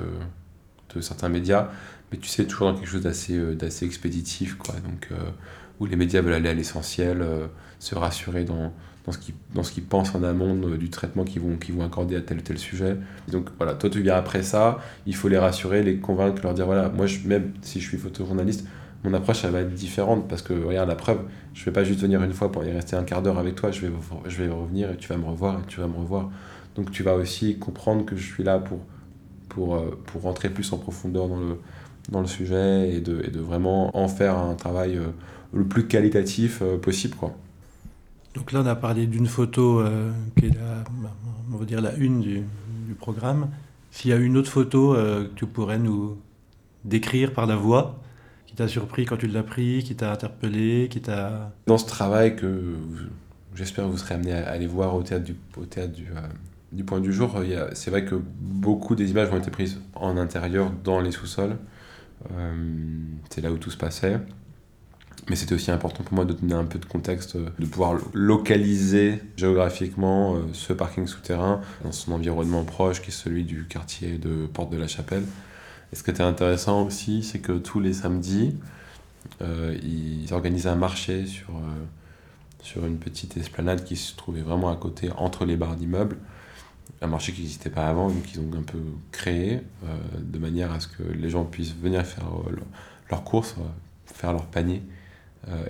de 0.93 1.01
certains 1.01 1.29
médias, 1.29 1.69
mais 2.11 2.19
tu 2.19 2.27
sais, 2.27 2.45
toujours 2.45 2.71
dans 2.71 2.75
quelque 2.77 2.89
chose 2.89 3.01
d'assez 3.01 3.55
d'assez 3.55 3.87
expéditif, 3.87 4.59
quoi. 4.59 4.75
Donc, 4.75 5.09
où 5.79 5.87
les 5.87 5.95
médias 5.95 6.21
veulent 6.21 6.33
aller 6.33 6.49
à 6.49 6.53
l'essentiel, 6.53 7.25
se 7.79 7.95
rassurer 7.95 8.43
dans, 8.43 8.71
dans 9.07 9.13
ce 9.13 9.19
qu'ils 9.19 9.35
qu'ils 9.73 9.83
pensent 9.83 10.13
en 10.13 10.23
amont 10.23 10.53
du 10.77 10.89
traitement 10.89 11.23
qu'ils 11.23 11.41
vont, 11.41 11.55
qu'ils 11.55 11.73
vont 11.73 11.85
accorder 11.85 12.17
à 12.17 12.21
tel 12.21 12.39
ou 12.39 12.41
tel 12.41 12.57
sujet. 12.57 12.97
Et 13.27 13.31
donc 13.31 13.49
voilà, 13.57 13.73
toi 13.73 13.89
tu 13.89 14.01
viens 14.01 14.15
après 14.15 14.43
ça, 14.43 14.79
il 15.05 15.15
faut 15.15 15.29
les 15.29 15.37
rassurer, 15.37 15.81
les 15.81 15.97
convaincre, 15.97 16.41
leur 16.43 16.53
dire 16.53 16.65
voilà, 16.65 16.89
moi 16.89 17.05
je, 17.07 17.25
même 17.25 17.53
si 17.61 17.79
je 17.79 17.87
suis 17.87 17.97
photojournaliste, 17.97 18.67
mon 19.03 19.13
approche 19.13 19.45
elle 19.45 19.51
va 19.51 19.61
être 19.61 19.73
différente 19.73 20.27
parce 20.27 20.41
que 20.41 20.53
regarde 20.53 20.89
la 20.89 20.95
preuve, 20.95 21.19
je 21.53 21.63
vais 21.63 21.71
pas 21.71 21.85
juste 21.85 22.01
venir 22.01 22.21
une 22.21 22.33
fois 22.33 22.51
pour 22.51 22.65
y 22.65 22.71
rester 22.71 22.97
un 22.97 23.03
quart 23.03 23.21
d'heure 23.21 23.39
avec 23.39 23.55
toi, 23.55 23.71
je 23.71 23.81
vais, 23.85 23.93
je 24.25 24.43
vais 24.43 24.49
revenir 24.49 24.91
et 24.91 24.97
tu 24.97 25.07
vas 25.07 25.17
me 25.17 25.25
revoir 25.25 25.59
et 25.59 25.67
tu 25.67 25.79
vas 25.79 25.87
me 25.87 25.95
revoir. 25.95 26.29
Donc 26.75 26.91
tu 26.91 27.01
vas 27.01 27.15
aussi 27.15 27.57
comprendre 27.57 28.05
que 28.05 28.15
je 28.15 28.25
suis 28.25 28.43
là 28.43 28.59
pour, 28.59 28.79
pour, 29.49 29.75
euh, 29.75 29.99
pour 30.05 30.21
rentrer 30.23 30.49
plus 30.49 30.71
en 30.73 30.77
profondeur 30.77 31.27
dans 31.27 31.39
le, 31.39 31.57
dans 32.09 32.21
le 32.21 32.27
sujet 32.27 32.93
et 32.93 32.99
de, 32.99 33.21
et 33.25 33.31
de 33.31 33.39
vraiment 33.39 33.97
en 33.97 34.07
faire 34.07 34.37
un 34.37 34.53
travail 34.55 34.97
euh, 34.97 35.07
le 35.53 35.63
plus 35.63 35.87
qualitatif 35.87 36.61
euh, 36.61 36.77
possible. 36.77 37.15
Donc 38.37 38.51
là, 38.51 38.61
on 38.63 38.67
a 38.67 38.75
parlé 38.75 39.07
d'une 39.07 39.25
photo 39.25 39.79
euh, 39.79 40.11
qui 40.37 40.45
est 40.45 40.49
la, 40.49 40.83
on 41.51 41.57
va 41.57 41.65
dire 41.65 41.81
la 41.81 41.95
une 41.95 42.21
du, 42.21 42.43
programme. 42.99 43.49
S'il 43.89 44.11
y 44.11 44.13
a 44.13 44.17
une 44.17 44.37
autre 44.37 44.51
photo 44.51 44.93
euh, 44.93 45.25
que 45.25 45.33
tu 45.33 45.47
pourrais 45.47 45.79
nous 45.79 46.17
décrire 46.85 47.33
par 47.33 47.47
la 47.47 47.55
voix, 47.55 47.99
qui 48.45 48.55
t'a 48.55 48.67
surpris 48.67 49.05
quand 49.05 49.17
tu 49.17 49.27
l'as 49.27 49.41
pris, 49.41 49.83
qui 49.83 49.95
t'a 49.95 50.11
interpellé, 50.11 50.87
qui 50.89 51.01
t'a... 51.01 51.51
Dans 51.65 51.79
ce 51.79 51.87
travail 51.87 52.35
que 52.35 52.75
j'espère 53.55 53.85
que 53.85 53.89
vous 53.89 53.97
serez 53.97 54.15
amené 54.15 54.33
à 54.33 54.49
aller 54.49 54.67
voir 54.67 54.93
au 54.93 55.01
théâtre 55.01 55.25
du, 55.25 55.35
euh, 55.55 56.83
point 56.85 56.99
du 56.99 57.11
jour, 57.11 57.41
c'est 57.73 57.89
vrai 57.89 58.05
que 58.05 58.15
beaucoup 58.39 58.93
des 58.93 59.09
images 59.09 59.31
ont 59.31 59.37
été 59.37 59.49
prises 59.49 59.81
en 59.95 60.15
intérieur, 60.15 60.71
dans 60.83 61.01
les 61.01 61.11
sous-sols. 61.11 61.57
C'est 63.29 63.41
là 63.41 63.51
où 63.51 63.57
tout 63.57 63.71
se 63.71 63.77
passait. 63.77 64.19
Mais 65.29 65.35
c'était 65.35 65.55
aussi 65.55 65.71
important 65.71 66.03
pour 66.03 66.13
moi 66.13 66.23
de 66.23 66.33
donner 66.33 66.53
un 66.53 66.63
peu 66.63 66.79
de 66.79 66.85
contexte, 66.85 67.35
euh, 67.35 67.49
de 67.59 67.65
pouvoir 67.65 67.99
localiser 68.13 69.21
géographiquement 69.35 70.35
euh, 70.35 70.39
ce 70.53 70.71
parking 70.71 71.05
souterrain 71.05 71.61
dans 71.83 71.91
son 71.91 72.13
environnement 72.13 72.63
proche, 72.63 73.01
qui 73.01 73.09
est 73.09 73.13
celui 73.13 73.43
du 73.43 73.65
quartier 73.65 74.17
de 74.17 74.45
Porte 74.47 74.71
de 74.71 74.77
la 74.77 74.87
Chapelle. 74.87 75.23
Et 75.91 75.95
ce 75.97 76.03
qui 76.03 76.11
était 76.11 76.23
intéressant 76.23 76.83
aussi, 76.85 77.23
c'est 77.23 77.39
que 77.39 77.51
tous 77.57 77.81
les 77.81 77.91
samedis, 77.93 78.55
euh, 79.41 79.77
ils 79.83 80.33
organisaient 80.33 80.69
un 80.69 80.75
marché 80.77 81.25
sur, 81.25 81.53
sur 82.61 82.85
une 82.85 82.97
petite 82.97 83.35
esplanade 83.35 83.83
qui 83.83 83.97
se 83.97 84.15
trouvait 84.15 84.41
vraiment 84.41 84.69
à 84.69 84.77
côté, 84.77 85.09
entre 85.17 85.43
les 85.45 85.57
barres 85.57 85.75
d'immeubles. 85.75 86.17
Un 87.01 87.07
marché 87.07 87.31
qui 87.33 87.41
n'existait 87.41 87.69
pas 87.69 87.87
avant, 87.87 88.07
donc 88.09 88.33
ils 88.33 88.39
ont 88.39 88.49
un 88.57 88.63
peu 88.63 88.79
créé 89.11 89.61
de 90.19 90.39
manière 90.39 90.71
à 90.71 90.79
ce 90.79 90.87
que 90.87 91.03
les 91.03 91.29
gens 91.29 91.43
puissent 91.45 91.75
venir 91.75 92.05
faire 92.05 92.23
leur- 92.23 92.65
leurs 93.11 93.23
courses, 93.23 93.55
faire 94.05 94.31
leur 94.33 94.45
panier 94.47 94.81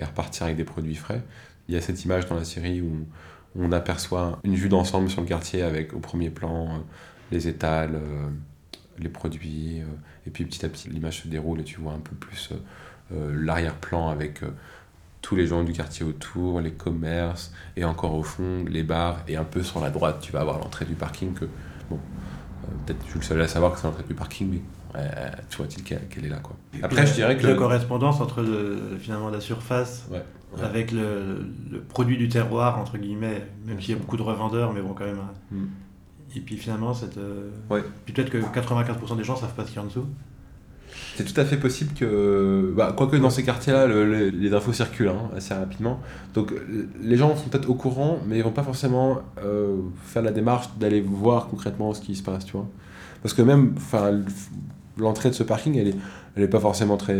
et 0.00 0.04
repartir 0.04 0.44
avec 0.44 0.56
des 0.56 0.64
produits 0.64 0.94
frais. 0.94 1.22
Il 1.68 1.74
y 1.74 1.78
a 1.78 1.80
cette 1.80 2.04
image 2.04 2.26
dans 2.26 2.36
la 2.36 2.44
série 2.44 2.80
où 2.80 3.06
on 3.56 3.72
aperçoit 3.72 4.38
une 4.44 4.54
vue 4.54 4.68
d'ensemble 4.68 5.10
sur 5.10 5.20
le 5.20 5.26
quartier 5.26 5.62
avec 5.62 5.92
au 5.94 5.98
premier 5.98 6.30
plan 6.30 6.66
euh, 6.66 6.78
les 7.30 7.48
étals, 7.48 7.94
euh, 7.94 8.28
les 8.98 9.08
produits, 9.08 9.80
euh, 9.80 9.84
et 10.26 10.30
puis 10.30 10.44
petit 10.44 10.64
à 10.64 10.68
petit 10.68 10.88
l'image 10.88 11.22
se 11.22 11.28
déroule 11.28 11.60
et 11.60 11.64
tu 11.64 11.80
vois 11.80 11.92
un 11.92 12.00
peu 12.00 12.14
plus 12.14 12.50
euh, 12.52 12.56
euh, 13.12 13.44
l'arrière-plan 13.44 14.08
avec 14.08 14.42
euh, 14.42 14.50
tous 15.22 15.34
les 15.34 15.46
gens 15.46 15.64
du 15.64 15.72
quartier 15.72 16.06
autour, 16.06 16.60
les 16.60 16.72
commerces, 16.72 17.52
et 17.76 17.84
encore 17.84 18.14
au 18.14 18.22
fond, 18.22 18.64
les 18.68 18.82
bars, 18.82 19.22
et 19.26 19.36
un 19.36 19.44
peu 19.44 19.62
sur 19.62 19.80
la 19.80 19.90
droite, 19.90 20.20
tu 20.20 20.32
vas 20.32 20.40
avoir 20.40 20.58
l'entrée 20.58 20.84
du 20.84 20.94
parking 20.94 21.34
que, 21.34 21.46
bon, 21.90 21.98
euh, 22.64 22.66
peut-être 22.86 23.00
je 23.04 23.10
suis 23.10 23.18
le 23.18 23.24
seul 23.24 23.40
à 23.40 23.48
savoir 23.48 23.72
que 23.72 23.78
c'est 23.78 23.86
l'entrée 23.86 24.04
du 24.04 24.14
parking, 24.14 24.48
mais 24.50 24.60
euh, 24.96 25.28
tu 25.50 25.56
vois-t-il 25.58 25.82
qu'elle 25.84 26.24
est 26.24 26.28
là, 26.28 26.38
quoi. 26.42 26.56
Après, 26.82 27.06
je 27.06 27.14
dirais 27.14 27.36
que... 27.36 27.46
La 27.46 27.54
correspondance 27.54 28.20
entre 28.20 28.42
le- 28.42 28.96
finalement 28.98 29.28
la 29.30 29.40
surface 29.40 30.06
Ouais, 30.10 30.22
ouais. 30.56 30.62
avec 30.64 30.92
le, 30.92 31.46
le 31.70 31.80
produit 31.80 32.16
du 32.16 32.28
terroir, 32.28 32.78
entre 32.78 32.96
guillemets, 32.98 33.46
même 33.66 33.80
s'il 33.80 33.90
y 33.94 33.96
a 33.96 34.00
beaucoup 34.00 34.16
de 34.16 34.22
revendeurs, 34.22 34.72
mais 34.72 34.80
bon, 34.80 34.94
quand 34.94 35.04
même. 35.06 35.18
hein. 35.18 35.32
Mm. 35.52 35.66
Et 36.36 36.40
puis 36.40 36.56
finalement, 36.56 36.92
cette, 36.94 37.16
euh, 37.18 37.50
Ouais. 37.70 37.82
puis 38.04 38.12
peut-être 38.14 38.30
que 38.30 38.38
95% 38.38 39.16
des 39.16 39.24
gens 39.24 39.36
savent 39.36 39.54
pas 39.54 39.62
ce 39.64 39.68
qu'il 39.68 39.76
y 39.76 39.78
a 39.78 39.82
en 39.82 39.86
dessous. 39.86 40.06
C'est 41.16 41.24
tout 41.24 41.38
à 41.40 41.44
fait 41.44 41.56
possible 41.58 41.92
que, 41.94 42.72
bah, 42.76 42.94
quoique 42.96 43.16
dans 43.16 43.28
ces 43.30 43.42
quartiers-là, 43.44 43.86
le- 43.86 44.04
le- 44.06 44.28
les 44.30 44.54
infos 44.54 44.72
circulent 44.72 45.08
hein, 45.08 45.30
assez 45.36 45.52
rapidement. 45.54 46.00
Donc 46.34 46.52
euh, 46.52 46.88
les 47.00 47.16
gens 47.16 47.34
sont 47.36 47.48
peut-être 47.48 47.68
au 47.68 47.74
courant, 47.74 48.20
mais 48.26 48.38
ils 48.38 48.42
vont 48.44 48.52
pas 48.52 48.62
forcément 48.62 49.18
euh, 49.44 49.76
faire 50.04 50.22
la 50.22 50.30
démarche 50.32 50.68
d'aller 50.78 51.00
voir 51.02 51.48
concrètement 51.48 51.92
ce 51.92 52.00
qui 52.00 52.14
se 52.16 52.22
passe, 52.22 52.44
tu 52.46 52.52
vois. 52.52 52.66
Parce 53.22 53.34
que 53.34 53.42
même, 53.42 53.74
enfin, 53.76 54.20
l'entrée 54.98 55.30
de 55.30 55.34
ce 55.34 55.42
parking, 55.42 55.76
elle 55.76 55.88
est, 55.88 55.96
elle 56.36 56.42
est 56.42 56.48
pas 56.48 56.60
forcément 56.60 56.96
très, 56.96 57.16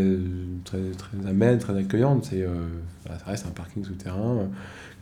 très, 0.65 0.79
très 0.97 1.27
amène, 1.27 1.57
très 1.59 1.77
accueillante. 1.77 2.25
C'est, 2.29 2.41
euh, 2.41 2.67
ça 3.05 3.25
reste 3.25 3.45
un 3.47 3.51
parking 3.51 3.83
souterrain 3.83 4.37
euh, 4.37 4.45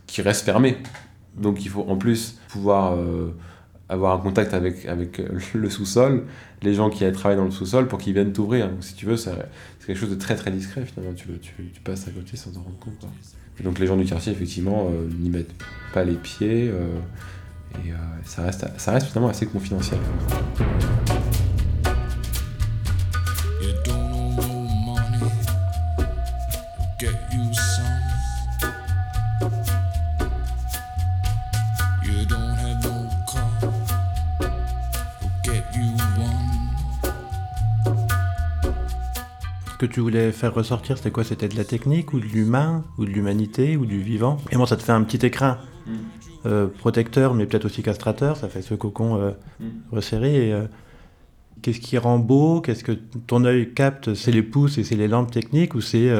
qui 0.05 0.21
reste 0.21 0.43
fermé. 0.43 0.77
Donc 1.35 1.63
il 1.65 1.69
faut 1.69 1.85
en 1.87 1.97
plus 1.97 2.39
pouvoir 2.49 2.95
euh, 2.95 3.35
avoir 3.89 4.13
un 4.13 4.19
contact 4.19 4.53
avec, 4.53 4.85
avec 4.85 5.21
le 5.53 5.69
sous-sol, 5.69 6.25
les 6.63 6.73
gens 6.73 6.89
qui 6.89 7.09
travaillent 7.11 7.37
dans 7.37 7.45
le 7.45 7.51
sous-sol 7.51 7.87
pour 7.87 7.99
qu'ils 7.99 8.13
viennent 8.13 8.33
t'ouvrir. 8.33 8.69
Donc 8.69 8.83
si 8.83 8.95
tu 8.95 9.05
veux, 9.05 9.17
c'est 9.17 9.31
quelque 9.85 9.99
chose 9.99 10.09
de 10.09 10.15
très 10.15 10.35
très 10.35 10.51
discret 10.51 10.85
finalement. 10.85 11.13
Tu, 11.13 11.27
tu, 11.39 11.79
passes 11.83 12.07
à 12.07 12.11
côté 12.11 12.37
sans 12.37 12.51
t'en 12.51 12.61
rendre 12.61 12.79
compte. 12.79 13.07
donc 13.63 13.79
les 13.79 13.87
gens 13.87 13.97
du 13.97 14.05
quartier, 14.05 14.31
effectivement, 14.31 14.89
n'y 15.19 15.29
mettent 15.29 15.53
pas 15.93 16.03
les 16.03 16.15
pieds. 16.15 16.65
et 16.65 17.91
ça, 18.25 18.41
reste, 18.41 18.65
ça 18.77 18.91
reste 18.91 19.07
finalement 19.07 19.29
assez 19.29 19.45
confidentiel. 19.45 19.99
Tu 39.97 40.01
voulais 40.01 40.31
faire 40.31 40.53
ressortir, 40.53 40.95
c'était 40.95 41.09
quoi? 41.09 41.23
C'était 41.23 41.47
de 41.47 41.57
la 41.57 41.63
technique 41.63 42.13
ou 42.13 42.19
de 42.19 42.25
l'humain 42.25 42.83
ou 42.99 43.05
de 43.05 43.09
l'humanité 43.09 43.77
ou 43.77 43.87
du 43.87 43.99
vivant? 43.99 44.37
Et 44.51 44.55
moi, 44.55 44.67
ça 44.67 44.77
te 44.77 44.83
fait 44.83 44.91
un 44.91 45.01
petit 45.01 45.25
écrin. 45.25 45.57
Euh, 46.45 46.67
protecteur, 46.67 47.33
mais 47.33 47.47
peut-être 47.47 47.65
aussi 47.65 47.81
castrateur. 47.81 48.37
Ça 48.37 48.47
fait 48.47 48.61
ce 48.61 48.75
cocon 48.75 49.19
euh, 49.19 49.31
resserré. 49.91 50.49
Et, 50.49 50.53
euh, 50.53 50.67
Qu'est-ce 51.63 51.79
qui 51.79 51.97
rend 51.97 52.19
beau? 52.19 52.61
Qu'est-ce 52.61 52.83
que 52.83 52.91
ton 52.91 53.43
œil 53.43 53.73
capte? 53.73 54.13
C'est 54.13 54.29
les 54.29 54.43
pouces 54.43 54.77
et 54.77 54.83
c'est 54.83 54.95
les 54.95 55.07
lampes 55.07 55.31
techniques 55.31 55.73
ou 55.73 55.81
c'est 55.81 56.11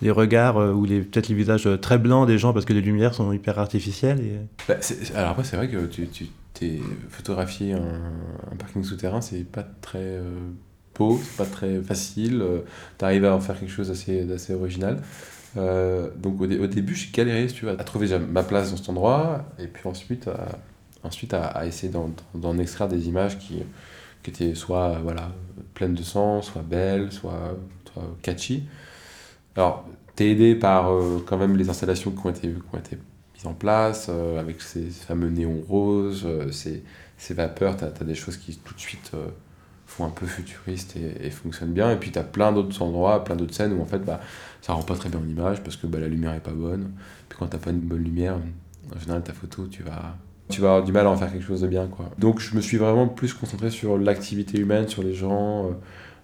les 0.00 0.10
regards 0.12 0.56
ou 0.56 0.84
les 0.84 1.00
peut-être 1.00 1.26
les 1.26 1.34
visages 1.34 1.68
très 1.82 1.98
blancs 1.98 2.28
des 2.28 2.38
gens 2.38 2.52
parce 2.52 2.64
que 2.64 2.72
les 2.72 2.80
lumières 2.80 3.12
sont 3.12 3.32
hyper 3.32 3.58
artificielles 3.58 4.20
et... 4.20 4.38
Bah, 4.68 4.76
alors 5.16 5.30
après, 5.30 5.42
c'est 5.42 5.56
vrai 5.56 5.68
que 5.68 5.86
tu, 5.86 6.06
tu 6.06 6.26
t'es 6.54 6.78
photographier 7.08 7.72
un, 7.72 8.12
un 8.52 8.56
parking 8.56 8.84
souterrain, 8.84 9.20
c'est 9.20 9.42
pas 9.42 9.64
très 9.64 10.20
euh, 11.00 11.16
c'est 11.22 11.36
pas 11.36 11.46
très 11.46 11.80
facile. 11.82 12.40
euh, 12.42 12.60
T'arrives 12.98 13.24
à 13.24 13.34
en 13.34 13.40
faire 13.40 13.58
quelque 13.58 13.70
chose 13.70 13.88
d'assez, 13.88 14.54
original. 14.54 15.00
Euh, 15.56 16.10
donc 16.16 16.40
au, 16.40 16.46
dé- 16.46 16.58
au 16.58 16.66
début, 16.66 16.94
j'ai 16.94 17.10
galéré, 17.12 17.48
si 17.48 17.54
tu 17.54 17.66
veux, 17.66 17.72
à 17.72 17.84
trouver 17.84 18.18
ma 18.18 18.42
place 18.44 18.70
dans 18.70 18.76
cet 18.76 18.88
endroit, 18.90 19.44
et 19.58 19.66
puis 19.68 19.88
ensuite 19.88 20.28
à, 20.28 20.58
ensuite 21.04 21.34
à, 21.34 21.46
à 21.46 21.66
essayer 21.66 21.92
d'en, 21.92 22.10
extraire 22.58 22.88
des 22.88 23.08
images 23.08 23.38
qui, 23.38 23.62
qui 24.22 24.30
étaient 24.30 24.54
soit 24.54 24.90
euh, 24.96 24.98
voilà, 25.02 25.30
pleines 25.74 25.94
de 25.94 26.02
sens, 26.02 26.46
soit 26.52 26.62
belles, 26.62 27.12
soit, 27.12 27.56
catchy. 28.22 28.64
Alors, 29.56 29.86
t'es 30.16 30.30
aidé 30.30 30.54
par 30.54 30.92
euh, 30.92 31.22
quand 31.26 31.36
même 31.38 31.56
les 31.56 31.68
installations 31.70 32.10
qui 32.10 32.26
ont 32.26 32.30
été, 32.30 32.48
qui 32.48 32.56
ont 32.74 32.78
été 32.78 32.98
mises 33.34 33.46
en 33.46 33.54
place, 33.54 34.06
euh, 34.10 34.38
avec 34.40 34.60
ces 34.62 34.82
fameux 34.90 35.30
néons 35.30 35.62
roses, 35.68 36.24
euh, 36.26 36.50
ces, 36.52 36.82
ces 37.16 37.34
vapeurs, 37.34 37.76
t'as 37.76 37.86
as 37.88 38.04
des 38.04 38.14
choses 38.14 38.36
qui 38.36 38.56
tout 38.56 38.74
de 38.74 38.80
suite 38.80 39.12
un 40.04 40.10
peu 40.10 40.26
futuriste 40.26 40.96
et, 40.96 41.26
et 41.26 41.30
fonctionnent 41.30 41.72
bien. 41.72 41.90
Et 41.90 41.96
puis 41.96 42.10
t'as 42.10 42.22
plein 42.22 42.52
d'autres 42.52 42.82
endroits, 42.82 43.24
plein 43.24 43.36
d'autres 43.36 43.54
scènes 43.54 43.72
où 43.72 43.82
en 43.82 43.86
fait 43.86 43.98
bah, 43.98 44.20
ça 44.62 44.72
rend 44.72 44.82
pas 44.82 44.94
très 44.94 45.08
bien 45.08 45.20
en 45.20 45.28
image 45.28 45.62
parce 45.62 45.76
que 45.76 45.86
bah, 45.86 45.98
la 46.00 46.08
lumière 46.08 46.34
est 46.34 46.40
pas 46.40 46.52
bonne. 46.52 46.90
Puis 47.28 47.38
quand 47.38 47.46
t'as 47.46 47.58
pas 47.58 47.70
une 47.70 47.80
bonne 47.80 48.02
lumière, 48.02 48.36
en 48.94 48.98
général 49.00 49.22
ta 49.22 49.32
photo, 49.32 49.66
tu 49.66 49.82
vas, 49.82 50.16
tu 50.48 50.60
vas 50.60 50.68
avoir 50.68 50.84
du 50.84 50.92
mal 50.92 51.06
à 51.06 51.10
en 51.10 51.16
faire 51.16 51.32
quelque 51.32 51.44
chose 51.44 51.60
de 51.60 51.68
bien. 51.68 51.86
Quoi. 51.86 52.10
Donc 52.18 52.40
je 52.40 52.54
me 52.54 52.60
suis 52.60 52.76
vraiment 52.76 53.08
plus 53.08 53.34
concentré 53.34 53.70
sur 53.70 53.98
l'activité 53.98 54.58
humaine, 54.58 54.88
sur 54.88 55.02
les 55.02 55.14
gens, 55.14 55.66
euh, 55.66 55.70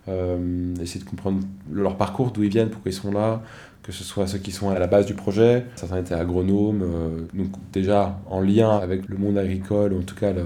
euh, 0.09 0.75
essayer 0.81 1.03
de 1.03 1.09
comprendre 1.09 1.41
leur 1.71 1.97
parcours, 1.97 2.31
d'où 2.31 2.43
ils 2.43 2.51
viennent, 2.51 2.71
pourquoi 2.71 2.91
ils 2.91 2.95
sont 2.95 3.13
là, 3.13 3.43
que 3.83 3.93
ce 3.93 4.05
soit 4.05 4.27
ceux 4.27 4.39
qui 4.39 4.53
sont 4.53 4.71
à 4.71 4.79
la 4.79 4.87
base 4.87 5.07
du 5.07 5.15
projet, 5.15 5.67
certains 5.77 5.99
étaient 5.99 6.15
agronomes, 6.15 6.83
euh, 6.83 7.21
donc 7.35 7.53
déjà 7.73 8.19
en 8.29 8.41
lien 8.41 8.77
avec 8.79 9.09
le 9.09 9.17
monde 9.17 9.39
agricole, 9.39 9.95
en 9.95 10.03
tout 10.03 10.15
cas 10.15 10.33
le, 10.33 10.45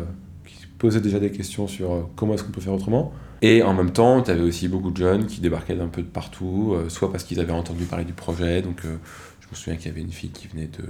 qui 0.78 0.86
posaient 0.86 1.00
déjà 1.00 1.18
des 1.18 1.32
questions 1.32 1.66
sur 1.66 1.92
euh, 1.92 2.02
comment 2.14 2.34
est-ce 2.34 2.44
qu'on 2.44 2.52
peut 2.52 2.60
faire 2.60 2.74
autrement. 2.74 3.12
Et 3.42 3.62
en 3.62 3.74
même 3.74 3.90
temps, 3.90 4.22
tu 4.22 4.30
avais 4.30 4.42
aussi 4.42 4.68
beaucoup 4.68 4.90
de 4.92 4.96
jeunes 4.96 5.26
qui 5.26 5.40
débarquaient 5.40 5.76
d'un 5.76 5.88
peu 5.88 6.02
de 6.02 6.06
partout, 6.08 6.74
euh, 6.74 6.88
soit 6.88 7.10
parce 7.10 7.24
qu'ils 7.24 7.40
avaient 7.40 7.52
entendu 7.52 7.84
parler 7.84 8.04
du 8.04 8.12
projet, 8.12 8.62
donc 8.62 8.84
euh, 8.84 8.96
je 9.40 9.48
me 9.50 9.54
souviens 9.54 9.76
qu'il 9.76 9.86
y 9.88 9.90
avait 9.90 10.02
une 10.02 10.12
fille 10.12 10.30
qui 10.30 10.46
venait 10.46 10.68
de, 10.68 10.84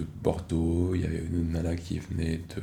de 0.00 0.06
Bordeaux, 0.22 0.92
il 0.94 1.02
y 1.02 1.04
avait 1.04 1.22
une 1.32 1.52
nana 1.52 1.76
qui 1.76 1.98
venait 1.98 2.40
de, 2.56 2.62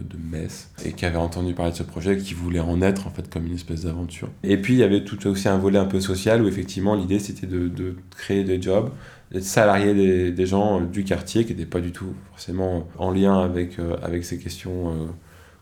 de 0.00 0.16
Metz, 0.30 0.70
et 0.84 0.92
qui 0.92 1.04
avait 1.04 1.16
entendu 1.16 1.52
parler 1.52 1.72
de 1.72 1.76
ce 1.76 1.82
projet, 1.82 2.16
qui 2.16 2.34
voulait 2.34 2.60
en 2.60 2.80
être 2.82 3.06
en 3.06 3.10
fait 3.10 3.28
comme 3.28 3.46
une 3.46 3.54
espèce 3.54 3.82
d'aventure. 3.82 4.28
Et 4.42 4.56
puis 4.58 4.74
il 4.74 4.78
y 4.78 4.84
avait 4.84 5.04
tout 5.04 5.26
aussi 5.26 5.48
un 5.48 5.58
volet 5.58 5.78
un 5.78 5.86
peu 5.86 6.00
social, 6.00 6.42
où 6.42 6.48
effectivement 6.48 6.94
l'idée 6.94 7.18
c'était 7.18 7.46
de, 7.46 7.68
de 7.68 7.96
créer 8.16 8.44
des 8.44 8.62
jobs, 8.62 8.90
d'être 9.32 9.44
salarié 9.44 9.92
des, 9.92 10.32
des 10.32 10.46
gens 10.46 10.80
du 10.80 11.02
quartier, 11.02 11.44
qui 11.44 11.52
n'étaient 11.52 11.66
pas 11.66 11.80
du 11.80 11.92
tout 11.92 12.14
forcément 12.30 12.86
en 12.98 13.10
lien 13.10 13.40
avec, 13.40 13.78
avec 14.02 14.24
ces 14.24 14.38
questions, 14.38 15.08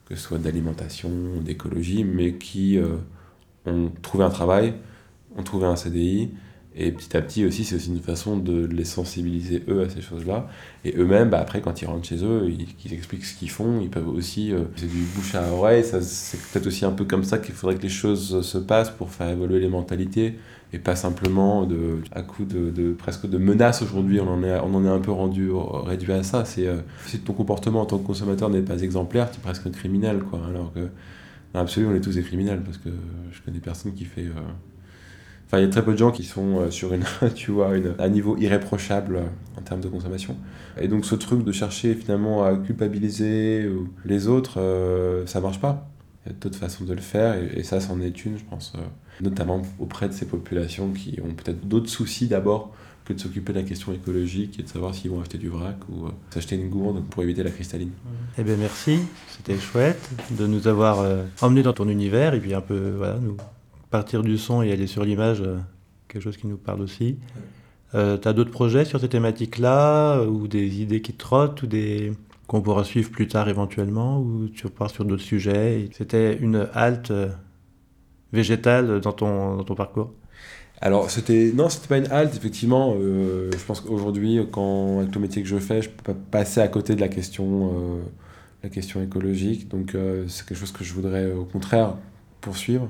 que 0.07 0.15
ce 0.15 0.23
soit 0.23 0.39
d'alimentation, 0.39 1.11
d'écologie, 1.43 2.05
mais 2.05 2.35
qui 2.35 2.79
euh, 2.79 2.97
ont 3.67 3.91
trouvé 4.03 4.25
un 4.25 4.31
travail, 4.31 4.75
ont 5.37 5.43
trouvé 5.43 5.67
un 5.67 5.77
CDI, 5.77 6.31
et 6.77 6.91
petit 6.91 7.17
à 7.17 7.23
petit 7.23 7.45
aussi, 7.45 7.65
c'est 7.65 7.77
aussi 7.77 7.89
une 7.89 8.01
façon 8.01 8.37
de 8.37 8.67
les 8.67 8.85
sensibiliser 8.85 9.63
eux 9.69 9.83
à 9.83 9.89
ces 9.89 10.01
choses-là. 10.01 10.49
Et 10.85 10.97
eux-mêmes, 10.97 11.31
bah, 11.31 11.39
après, 11.39 11.61
quand 11.61 11.81
ils 11.81 11.87
rentrent 11.87 12.07
chez 12.07 12.25
eux, 12.25 12.51
ils, 12.51 12.93
expliquent 12.93 13.25
ce 13.25 13.39
qu'ils 13.39 13.51
font, 13.51 13.81
ils 13.81 13.91
peuvent 13.91 14.09
aussi. 14.09 14.53
euh, 14.53 14.65
c'est 14.75 14.91
du 14.91 15.05
bouche 15.15 15.37
à 15.37 15.53
oreille, 15.53 15.85
c'est 15.85 16.39
peut-être 16.53 16.67
aussi 16.67 16.85
un 16.85 16.91
peu 16.91 17.05
comme 17.05 17.23
ça 17.23 17.39
qu'il 17.39 17.55
faudrait 17.55 17.77
que 17.77 17.83
les 17.83 17.89
choses 17.89 18.41
se 18.43 18.59
passent 18.59 18.91
pour 18.91 19.11
faire 19.11 19.29
évoluer 19.29 19.61
les 19.61 19.69
mentalités. 19.69 20.37
Et 20.75 20.79
pas 20.81 20.97
simplement 20.97 21.67
de, 21.67 21.99
à 22.11 22.23
coup 22.23 22.45
de, 22.45 22.93
presque 22.95 23.29
de 23.29 23.39
menaces 23.39 23.81
aujourd'hui, 23.83 24.19
on 24.21 24.29
en 24.29 24.43
est, 24.43 24.59
on 24.59 24.75
en 24.75 24.85
est 24.85 24.89
un 24.89 24.99
peu 24.99 25.13
rendu 25.13 25.51
réduit 25.53 26.13
à 26.13 26.25
ça. 26.25 26.43
Euh, 26.59 26.81
si 27.07 27.21
ton 27.21 27.33
comportement 27.33 27.83
en 27.83 27.87
tant 27.87 27.99
que 27.99 28.07
consommateur 28.07 28.51
n'est 28.51 28.63
pas 28.63 28.81
exemplaire, 28.83 29.31
tu 29.31 29.39
es 29.39 29.41
presque 29.43 29.67
un 29.69 29.71
criminel, 29.71 30.21
quoi. 30.25 30.41
Alors 30.49 30.73
que, 30.73 30.81
dans 31.53 31.61
l'absolu, 31.61 31.87
on 31.87 31.95
est 31.95 32.01
tous 32.01 32.17
des 32.17 32.23
criminels 32.23 32.63
parce 32.65 32.79
que 32.79 32.91
je 33.33 33.41
connais 33.43 33.61
personne 33.61 33.95
qui 33.95 34.05
fait. 34.05 34.23
euh, 34.27 34.33
Enfin, 35.47 35.59
il 35.59 35.63
y 35.63 35.67
a 35.67 35.69
très 35.71 35.85
peu 35.85 35.93
de 35.93 35.99
gens 35.99 36.11
qui 36.11 36.25
sont 36.25 36.59
euh, 36.61 36.71
sur 36.71 36.95
une, 36.95 37.05
tu 37.35 37.51
vois, 37.53 37.77
une, 37.77 37.95
un 37.99 38.09
niveau 38.09 38.37
irréprochable 38.39 39.17
euh, 39.17 39.27
en 39.59 39.63
termes 39.63 39.81
de 39.81 39.89
consommation. 39.89 40.39
Et 40.81 40.89
donc, 40.89 41.05
ce 41.05 41.15
truc 41.15 41.45
de 41.45 41.53
chercher 41.53 41.95
finalement 41.95 42.45
à 42.45 42.57
culpabiliser 42.57 43.63
euh, 43.65 43.85
les 44.05 44.27
autres, 44.29 44.59
euh, 44.61 45.27
ça 45.27 45.41
marche 45.41 45.61
pas. 45.61 45.94
Il 46.25 46.33
y 46.33 46.35
a 46.35 46.39
d'autres 46.39 46.59
façons 46.59 46.85
de 46.85 46.95
le 46.95 47.01
faire, 47.01 47.35
et, 47.37 47.59
et 47.59 47.63
ça, 47.63 47.81
c'en 47.81 48.01
est 48.01 48.25
une, 48.25 48.39
je 48.39 48.45
pense, 48.45 48.73
euh, 48.77 48.81
notamment 49.21 49.63
auprès 49.79 50.09
de 50.09 50.15
ces 50.15 50.27
populations 50.27 50.93
qui 50.93 51.19
ont 51.23 51.35
peut-être 51.35 51.67
d'autres 51.67 51.91
soucis 51.91 52.29
d'abord 52.29 52.73
que 53.05 53.13
de 53.13 53.21
s'occuper 53.21 53.53
de 53.53 53.59
la 53.59 53.65
question 53.65 53.93
écologique 53.93 54.59
et 54.59 54.63
de 54.63 54.69
savoir 54.69 54.95
s'ils 54.95 55.11
vont 55.11 55.21
acheter 55.21 55.39
du 55.39 55.49
vrac 55.49 55.77
ou 55.91 56.07
euh, 56.07 56.11
s'acheter 56.31 56.57
une 56.57 56.69
gourde 56.71 57.05
pour 57.11 57.23
éviter 57.23 57.43
la 57.43 57.51
cristalline. 57.51 57.91
Eh 58.39 58.43
bien 58.43 58.57
merci, 58.57 59.01
c'était 59.29 59.59
chouette 59.59 60.11
de 60.31 60.47
nous 60.47 60.69
avoir 60.69 61.01
euh, 61.01 61.25
emmenés 61.43 61.63
dans 61.63 61.75
ton 61.75 61.89
univers 61.89 62.35
et 62.35 62.41
puis 62.41 62.55
un 62.55 62.63
peu 62.63 62.95
voilà, 62.97 63.19
nous 63.21 63.37
partir 63.91 64.23
du 64.23 64.39
son 64.39 64.63
et 64.63 64.73
aller 64.73 64.87
sur 64.87 65.05
l'image, 65.05 65.43
euh, 65.43 65.59
quelque 66.09 66.23
chose 66.23 66.37
qui 66.37 66.47
nous 66.47 66.57
parle 66.57 66.81
aussi. 66.81 67.19
Tu 67.93 68.29
as 68.29 68.33
d'autres 68.33 68.51
projets 68.51 68.85
sur 68.85 68.99
ces 68.99 69.09
thématiques-là 69.09 70.23
ou 70.25 70.49
des 70.49 70.83
idées 70.83 71.01
qui 71.01 71.13
te 71.13 71.19
trottent 71.19 71.63
ou 71.63 71.69
des 71.69 72.13
qu'on 72.47 72.61
pourra 72.61 72.85
suivre 72.85 73.11
plus 73.11 73.27
tard 73.29 73.49
éventuellement 73.49 74.21
ou 74.21 74.49
tu 74.49 74.67
repars 74.67 74.91
sur 74.91 75.05
d'autres 75.05 75.23
sujets 75.23 75.81
et 75.81 75.91
C'était 75.93 76.37
une 76.37 76.69
halte 76.75 77.11
euh, 77.11 77.31
végétale 78.33 79.01
dans 79.01 79.13
ton, 79.13 79.57
dans 79.57 79.65
ton 79.65 79.75
parcours? 79.75 80.13
Alors, 80.81 81.11
c'était 81.11 81.53
non, 81.55 81.69
c'était 81.69 81.89
pas 81.89 81.99
une 81.99 82.11
halte, 82.11 82.37
effectivement. 82.37 82.95
euh, 82.99 83.51
je 83.57 83.65
pense 83.65 83.81
qu'aujourd'hui, 83.81 84.39
avec 84.39 84.55
le 84.55 85.21
métier 85.21 85.43
que 85.43 85.49
je 85.49 85.57
fais, 85.57 85.81
je 85.81 85.89
peux 85.89 86.13
pas 86.13 86.19
passer 86.31 86.61
à 86.61 86.69
côté 86.69 86.95
de 86.95 87.01
la 87.01 87.09
question, 87.09 87.71
euh, 87.73 88.03
la 88.63 88.69
question 88.69 89.01
écologique. 89.03 89.69
Donc, 89.69 89.97
c'est 90.27 90.47
quelque 90.47 90.59
chose 90.59 90.73
que 90.73 90.85
je 90.85 90.93
voudrais, 90.93 91.33
au 91.33 91.45
contraire, 91.45 91.95
poursuivre. 92.41 92.89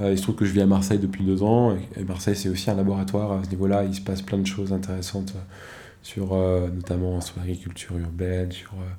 Il 0.00 0.18
se 0.18 0.22
trouve 0.22 0.34
que 0.34 0.44
je 0.44 0.52
vis 0.52 0.60
à 0.60 0.66
Marseille 0.66 0.98
depuis 0.98 1.24
deux 1.24 1.42
ans. 1.42 1.76
Et, 1.96 2.02
Marseille, 2.04 2.36
c'est 2.36 2.48
aussi 2.48 2.68
un 2.68 2.74
laboratoire 2.74 3.32
à 3.32 3.44
ce 3.44 3.50
niveau-là. 3.50 3.84
Il 3.84 3.94
se 3.94 4.00
passe 4.00 4.20
plein 4.20 4.38
de 4.38 4.46
choses 4.46 4.72
intéressantes, 4.72 5.34
sur, 6.04 6.34
euh, 6.34 6.68
notamment 6.68 7.20
sur 7.20 7.40
l'agriculture 7.40 7.98
urbaine, 7.98 8.52
sur, 8.52 8.74
euh, 8.74 8.92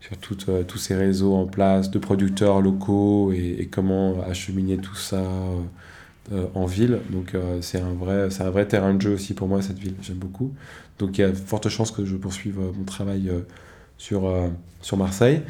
sur 0.00 0.16
toutes, 0.16 0.48
euh, 0.48 0.64
tous 0.64 0.78
ces 0.78 0.96
réseaux 0.96 1.34
en 1.34 1.46
place 1.46 1.90
de 1.90 1.98
producteurs 1.98 2.62
locaux 2.62 3.30
et, 3.30 3.68
comment 3.70 4.20
acheminer 4.22 4.78
tout 4.78 4.96
ça. 4.96 5.22
en 6.54 6.66
ville. 6.66 6.98
Donc 7.10 7.36
c'est 7.60 7.80
un, 7.80 7.92
vrai, 7.92 8.28
un 8.40 8.50
vrai 8.50 8.66
terrain 8.66 8.94
de 8.94 9.00
jeu 9.00 9.14
aussi 9.14 9.32
pour 9.32 9.46
moi, 9.46 9.62
cette 9.62 9.78
ville. 9.78 9.94
J'aime 10.02 10.16
beaucoup. 10.16 10.52
Donc 10.98 11.18
il 11.18 11.20
y 11.20 11.24
a 11.24 11.30
de 11.30 11.36
fortes 11.36 11.68
chances 11.68 11.92
que 11.92 12.04
je 12.04 12.16
poursuive 12.16 12.58
mon 12.58 12.82
travail 12.82 13.30
sur, 13.96 14.28
sur 14.82 14.96
Marseille. 14.96 15.42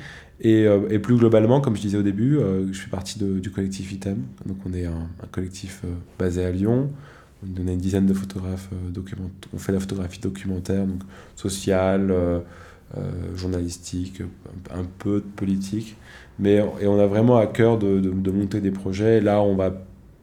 Et, 0.42 0.66
et 0.90 0.99
plus 0.99 1.16
globalement, 1.16 1.62
comme 1.62 1.77
je 1.77 1.81
disais 1.81 1.97
au 1.97 2.03
début, 2.03 2.38
je 2.73 2.79
fais 2.79 2.90
partie 2.90 3.19
de- 3.19 3.38
du 3.38 3.51
collectif 3.51 3.90
Item. 3.90 4.19
Donc 4.45 4.59
on 4.66 4.75
est 4.75 4.85
un, 4.85 5.09
collectif 5.31 5.83
basé 6.19 6.45
à 6.45 6.51
Lyon. 6.51 6.90
On 7.62 7.68
a 7.68 7.72
une 7.72 7.78
dizaine 7.78 8.06
de 8.06 8.14
photographes 8.14 8.68
euh, 8.72 8.90
document- 8.90 9.30
On 9.54 9.59
fait 9.59 9.72
la 9.72 9.80
photographie 9.80 10.20
documentaire, 10.20 10.87
donc 10.87 11.02
sociale, 11.37 12.11
euh, 12.11 12.40
euh, 12.96 13.37
journalistique, 13.37 14.22
un, 14.72 14.85
peu 14.98 15.20
politique. 15.20 15.96
Mais 16.38 16.56
et 16.80 16.87
on 16.87 16.98
a 16.98 17.06
vraiment 17.06 17.37
à 17.38 17.46
cœur 17.46 17.78
de, 17.78 18.00
de- 18.00 18.30
monter 18.30 18.61
des 18.61 18.70
projets. 18.70 19.20
Là, 19.20 19.42
on 19.42 19.56
va 19.56 19.72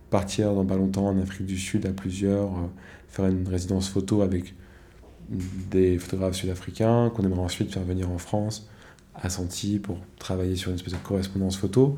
partir 0.09 0.53
dans 0.53 0.65
pas 0.65 0.75
longtemps 0.77 1.07
en 1.07 1.19
Afrique 1.19 1.47
du 1.47 1.57
Sud 1.57 1.85
à 1.85 1.91
plusieurs, 1.91 2.51
faire 3.09 3.25
une 3.27 3.47
résidence 3.47 3.89
photo 3.89 4.21
avec 4.21 4.53
des 5.29 5.97
photographes 5.99 6.35
sud-africains 6.35 7.09
qu'on 7.15 7.23
aimerait 7.23 7.41
ensuite 7.41 7.71
faire 7.73 7.83
venir 7.83 8.09
en 8.11 8.17
France, 8.17 8.67
à 9.15 9.29
Santi, 9.29 9.79
pour 9.79 9.97
travailler 10.19 10.55
sur 10.55 10.69
une 10.71 10.75
espèce 10.75 10.93
de 10.93 10.99
correspondance 10.99 11.57
photo. 11.57 11.97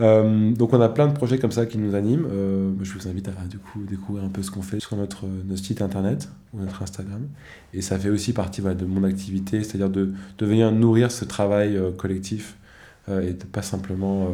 Euh, 0.00 0.52
donc 0.52 0.72
on 0.72 0.80
a 0.80 0.88
plein 0.88 1.06
de 1.06 1.12
projets 1.12 1.38
comme 1.38 1.52
ça 1.52 1.66
qui 1.66 1.78
nous 1.78 1.94
animent. 1.94 2.26
Euh, 2.30 2.72
je 2.82 2.92
vous 2.94 3.08
invite 3.08 3.28
à 3.28 3.32
du 3.48 3.58
coup 3.58 3.84
découvrir 3.84 4.24
un 4.24 4.28
peu 4.30 4.42
ce 4.42 4.50
qu'on 4.50 4.62
fait 4.62 4.80
sur 4.80 4.96
notre, 4.96 5.26
notre 5.26 5.62
site 5.62 5.82
internet 5.82 6.28
ou 6.52 6.60
notre 6.60 6.82
Instagram. 6.82 7.28
Et 7.74 7.82
ça 7.82 7.98
fait 7.98 8.10
aussi 8.10 8.32
partie 8.32 8.60
voilà, 8.60 8.74
de 8.74 8.86
mon 8.86 9.04
activité, 9.04 9.62
c'est-à-dire 9.62 9.90
de, 9.90 10.12
de 10.38 10.46
venir 10.46 10.72
nourrir 10.72 11.10
ce 11.10 11.24
travail 11.24 11.76
euh, 11.76 11.90
collectif 11.92 12.56
euh, 13.08 13.28
et 13.28 13.32
de 13.32 13.44
pas 13.44 13.62
simplement 13.62 14.26
euh, 14.26 14.28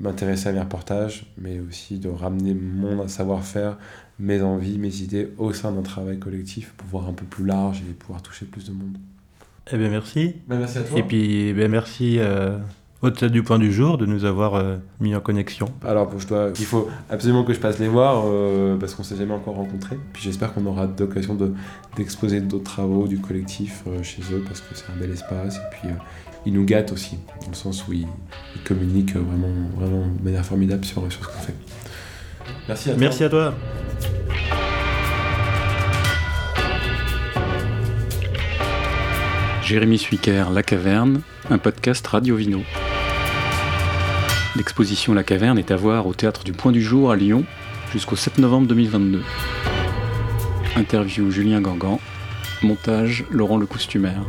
m'intéresser 0.00 0.48
à 0.48 0.52
mes 0.52 0.60
reportages, 0.60 1.26
mais 1.38 1.60
aussi 1.60 1.98
de 1.98 2.08
ramener 2.08 2.54
mon 2.54 3.08
savoir-faire, 3.08 3.78
mes 4.18 4.42
envies, 4.42 4.78
mes 4.78 5.00
idées 5.00 5.30
au 5.38 5.52
sein 5.52 5.72
d'un 5.72 5.82
travail 5.82 6.18
collectif 6.18 6.74
pour 6.76 6.88
voir 6.88 7.08
un 7.08 7.14
peu 7.14 7.24
plus 7.24 7.44
large 7.44 7.82
et 7.88 7.92
pouvoir 7.94 8.22
toucher 8.22 8.46
plus 8.46 8.66
de 8.66 8.72
monde. 8.72 8.98
Eh 9.72 9.76
bien 9.76 9.90
merci. 9.90 10.36
merci 10.48 10.78
à 10.78 10.98
Et 10.98 11.02
puis 11.02 11.52
bien, 11.52 11.68
merci 11.68 12.18
euh, 12.18 12.58
au-delà 13.00 13.28
du 13.28 13.42
point 13.42 13.58
du 13.58 13.72
jour 13.72 13.96
de 13.96 14.06
nous 14.06 14.24
avoir 14.24 14.54
euh, 14.54 14.76
mis 15.00 15.14
en 15.14 15.20
connexion. 15.20 15.68
Alors, 15.86 16.10
je 16.18 16.26
dois, 16.26 16.50
il 16.58 16.64
faut 16.64 16.88
absolument 17.10 17.44
que 17.44 17.52
je 17.52 17.60
passe 17.60 17.78
les 17.78 17.88
voir 17.88 18.24
euh, 18.26 18.76
parce 18.76 18.94
qu'on 18.94 19.04
s'est 19.04 19.16
jamais 19.16 19.34
encore 19.34 19.54
rencontrés. 19.54 19.98
Puis 20.12 20.22
j'espère 20.22 20.52
qu'on 20.52 20.66
aura 20.66 20.88
l'occasion 20.98 21.34
de, 21.34 21.52
d'exposer 21.96 22.40
d'autres 22.40 22.64
travaux 22.64 23.06
du 23.06 23.20
collectif 23.20 23.84
euh, 23.86 24.02
chez 24.02 24.22
eux 24.32 24.42
parce 24.46 24.60
que 24.60 24.74
c'est 24.74 24.90
un 24.90 24.96
bel 25.00 25.10
espace. 25.10 25.56
Et 25.56 25.70
puis, 25.70 25.88
euh, 25.88 25.92
ils 26.46 26.52
nous 26.52 26.64
gâtent 26.64 26.92
aussi, 26.92 27.18
dans 27.42 27.50
le 27.50 27.54
sens 27.54 27.86
où 27.86 27.92
ils, 27.92 28.06
ils 28.56 28.62
communiquent 28.62 29.16
vraiment, 29.16 29.48
vraiment 29.76 30.06
de 30.06 30.24
manière 30.24 30.44
formidable 30.44 30.84
sur, 30.84 31.00
sur 31.12 31.24
ce 31.24 31.28
qu'on 31.28 31.40
fait. 31.40 31.54
Merci 32.66 32.90
à 32.90 32.92
toi. 32.92 33.00
Merci 33.00 33.24
à 33.24 33.28
toi. 33.28 33.54
Jérémy 39.62 39.98
Suiker, 39.98 40.44
La 40.50 40.62
Caverne, 40.62 41.20
un 41.50 41.58
podcast 41.58 42.06
Radio 42.06 42.36
Vino. 42.36 42.62
L'exposition 44.58 45.14
La 45.14 45.22
Caverne 45.22 45.56
est 45.56 45.70
à 45.70 45.76
voir 45.76 46.08
au 46.08 46.14
Théâtre 46.14 46.42
du 46.42 46.52
Point 46.52 46.72
du 46.72 46.82
Jour 46.82 47.12
à 47.12 47.16
Lyon 47.16 47.44
jusqu'au 47.92 48.16
7 48.16 48.38
novembre 48.38 48.66
2022. 48.66 49.22
Interview 50.74 51.30
Julien 51.30 51.60
Gangan, 51.60 52.00
montage 52.62 53.24
Laurent 53.30 53.56
Le 53.56 53.66
Costumaire. 53.66 54.24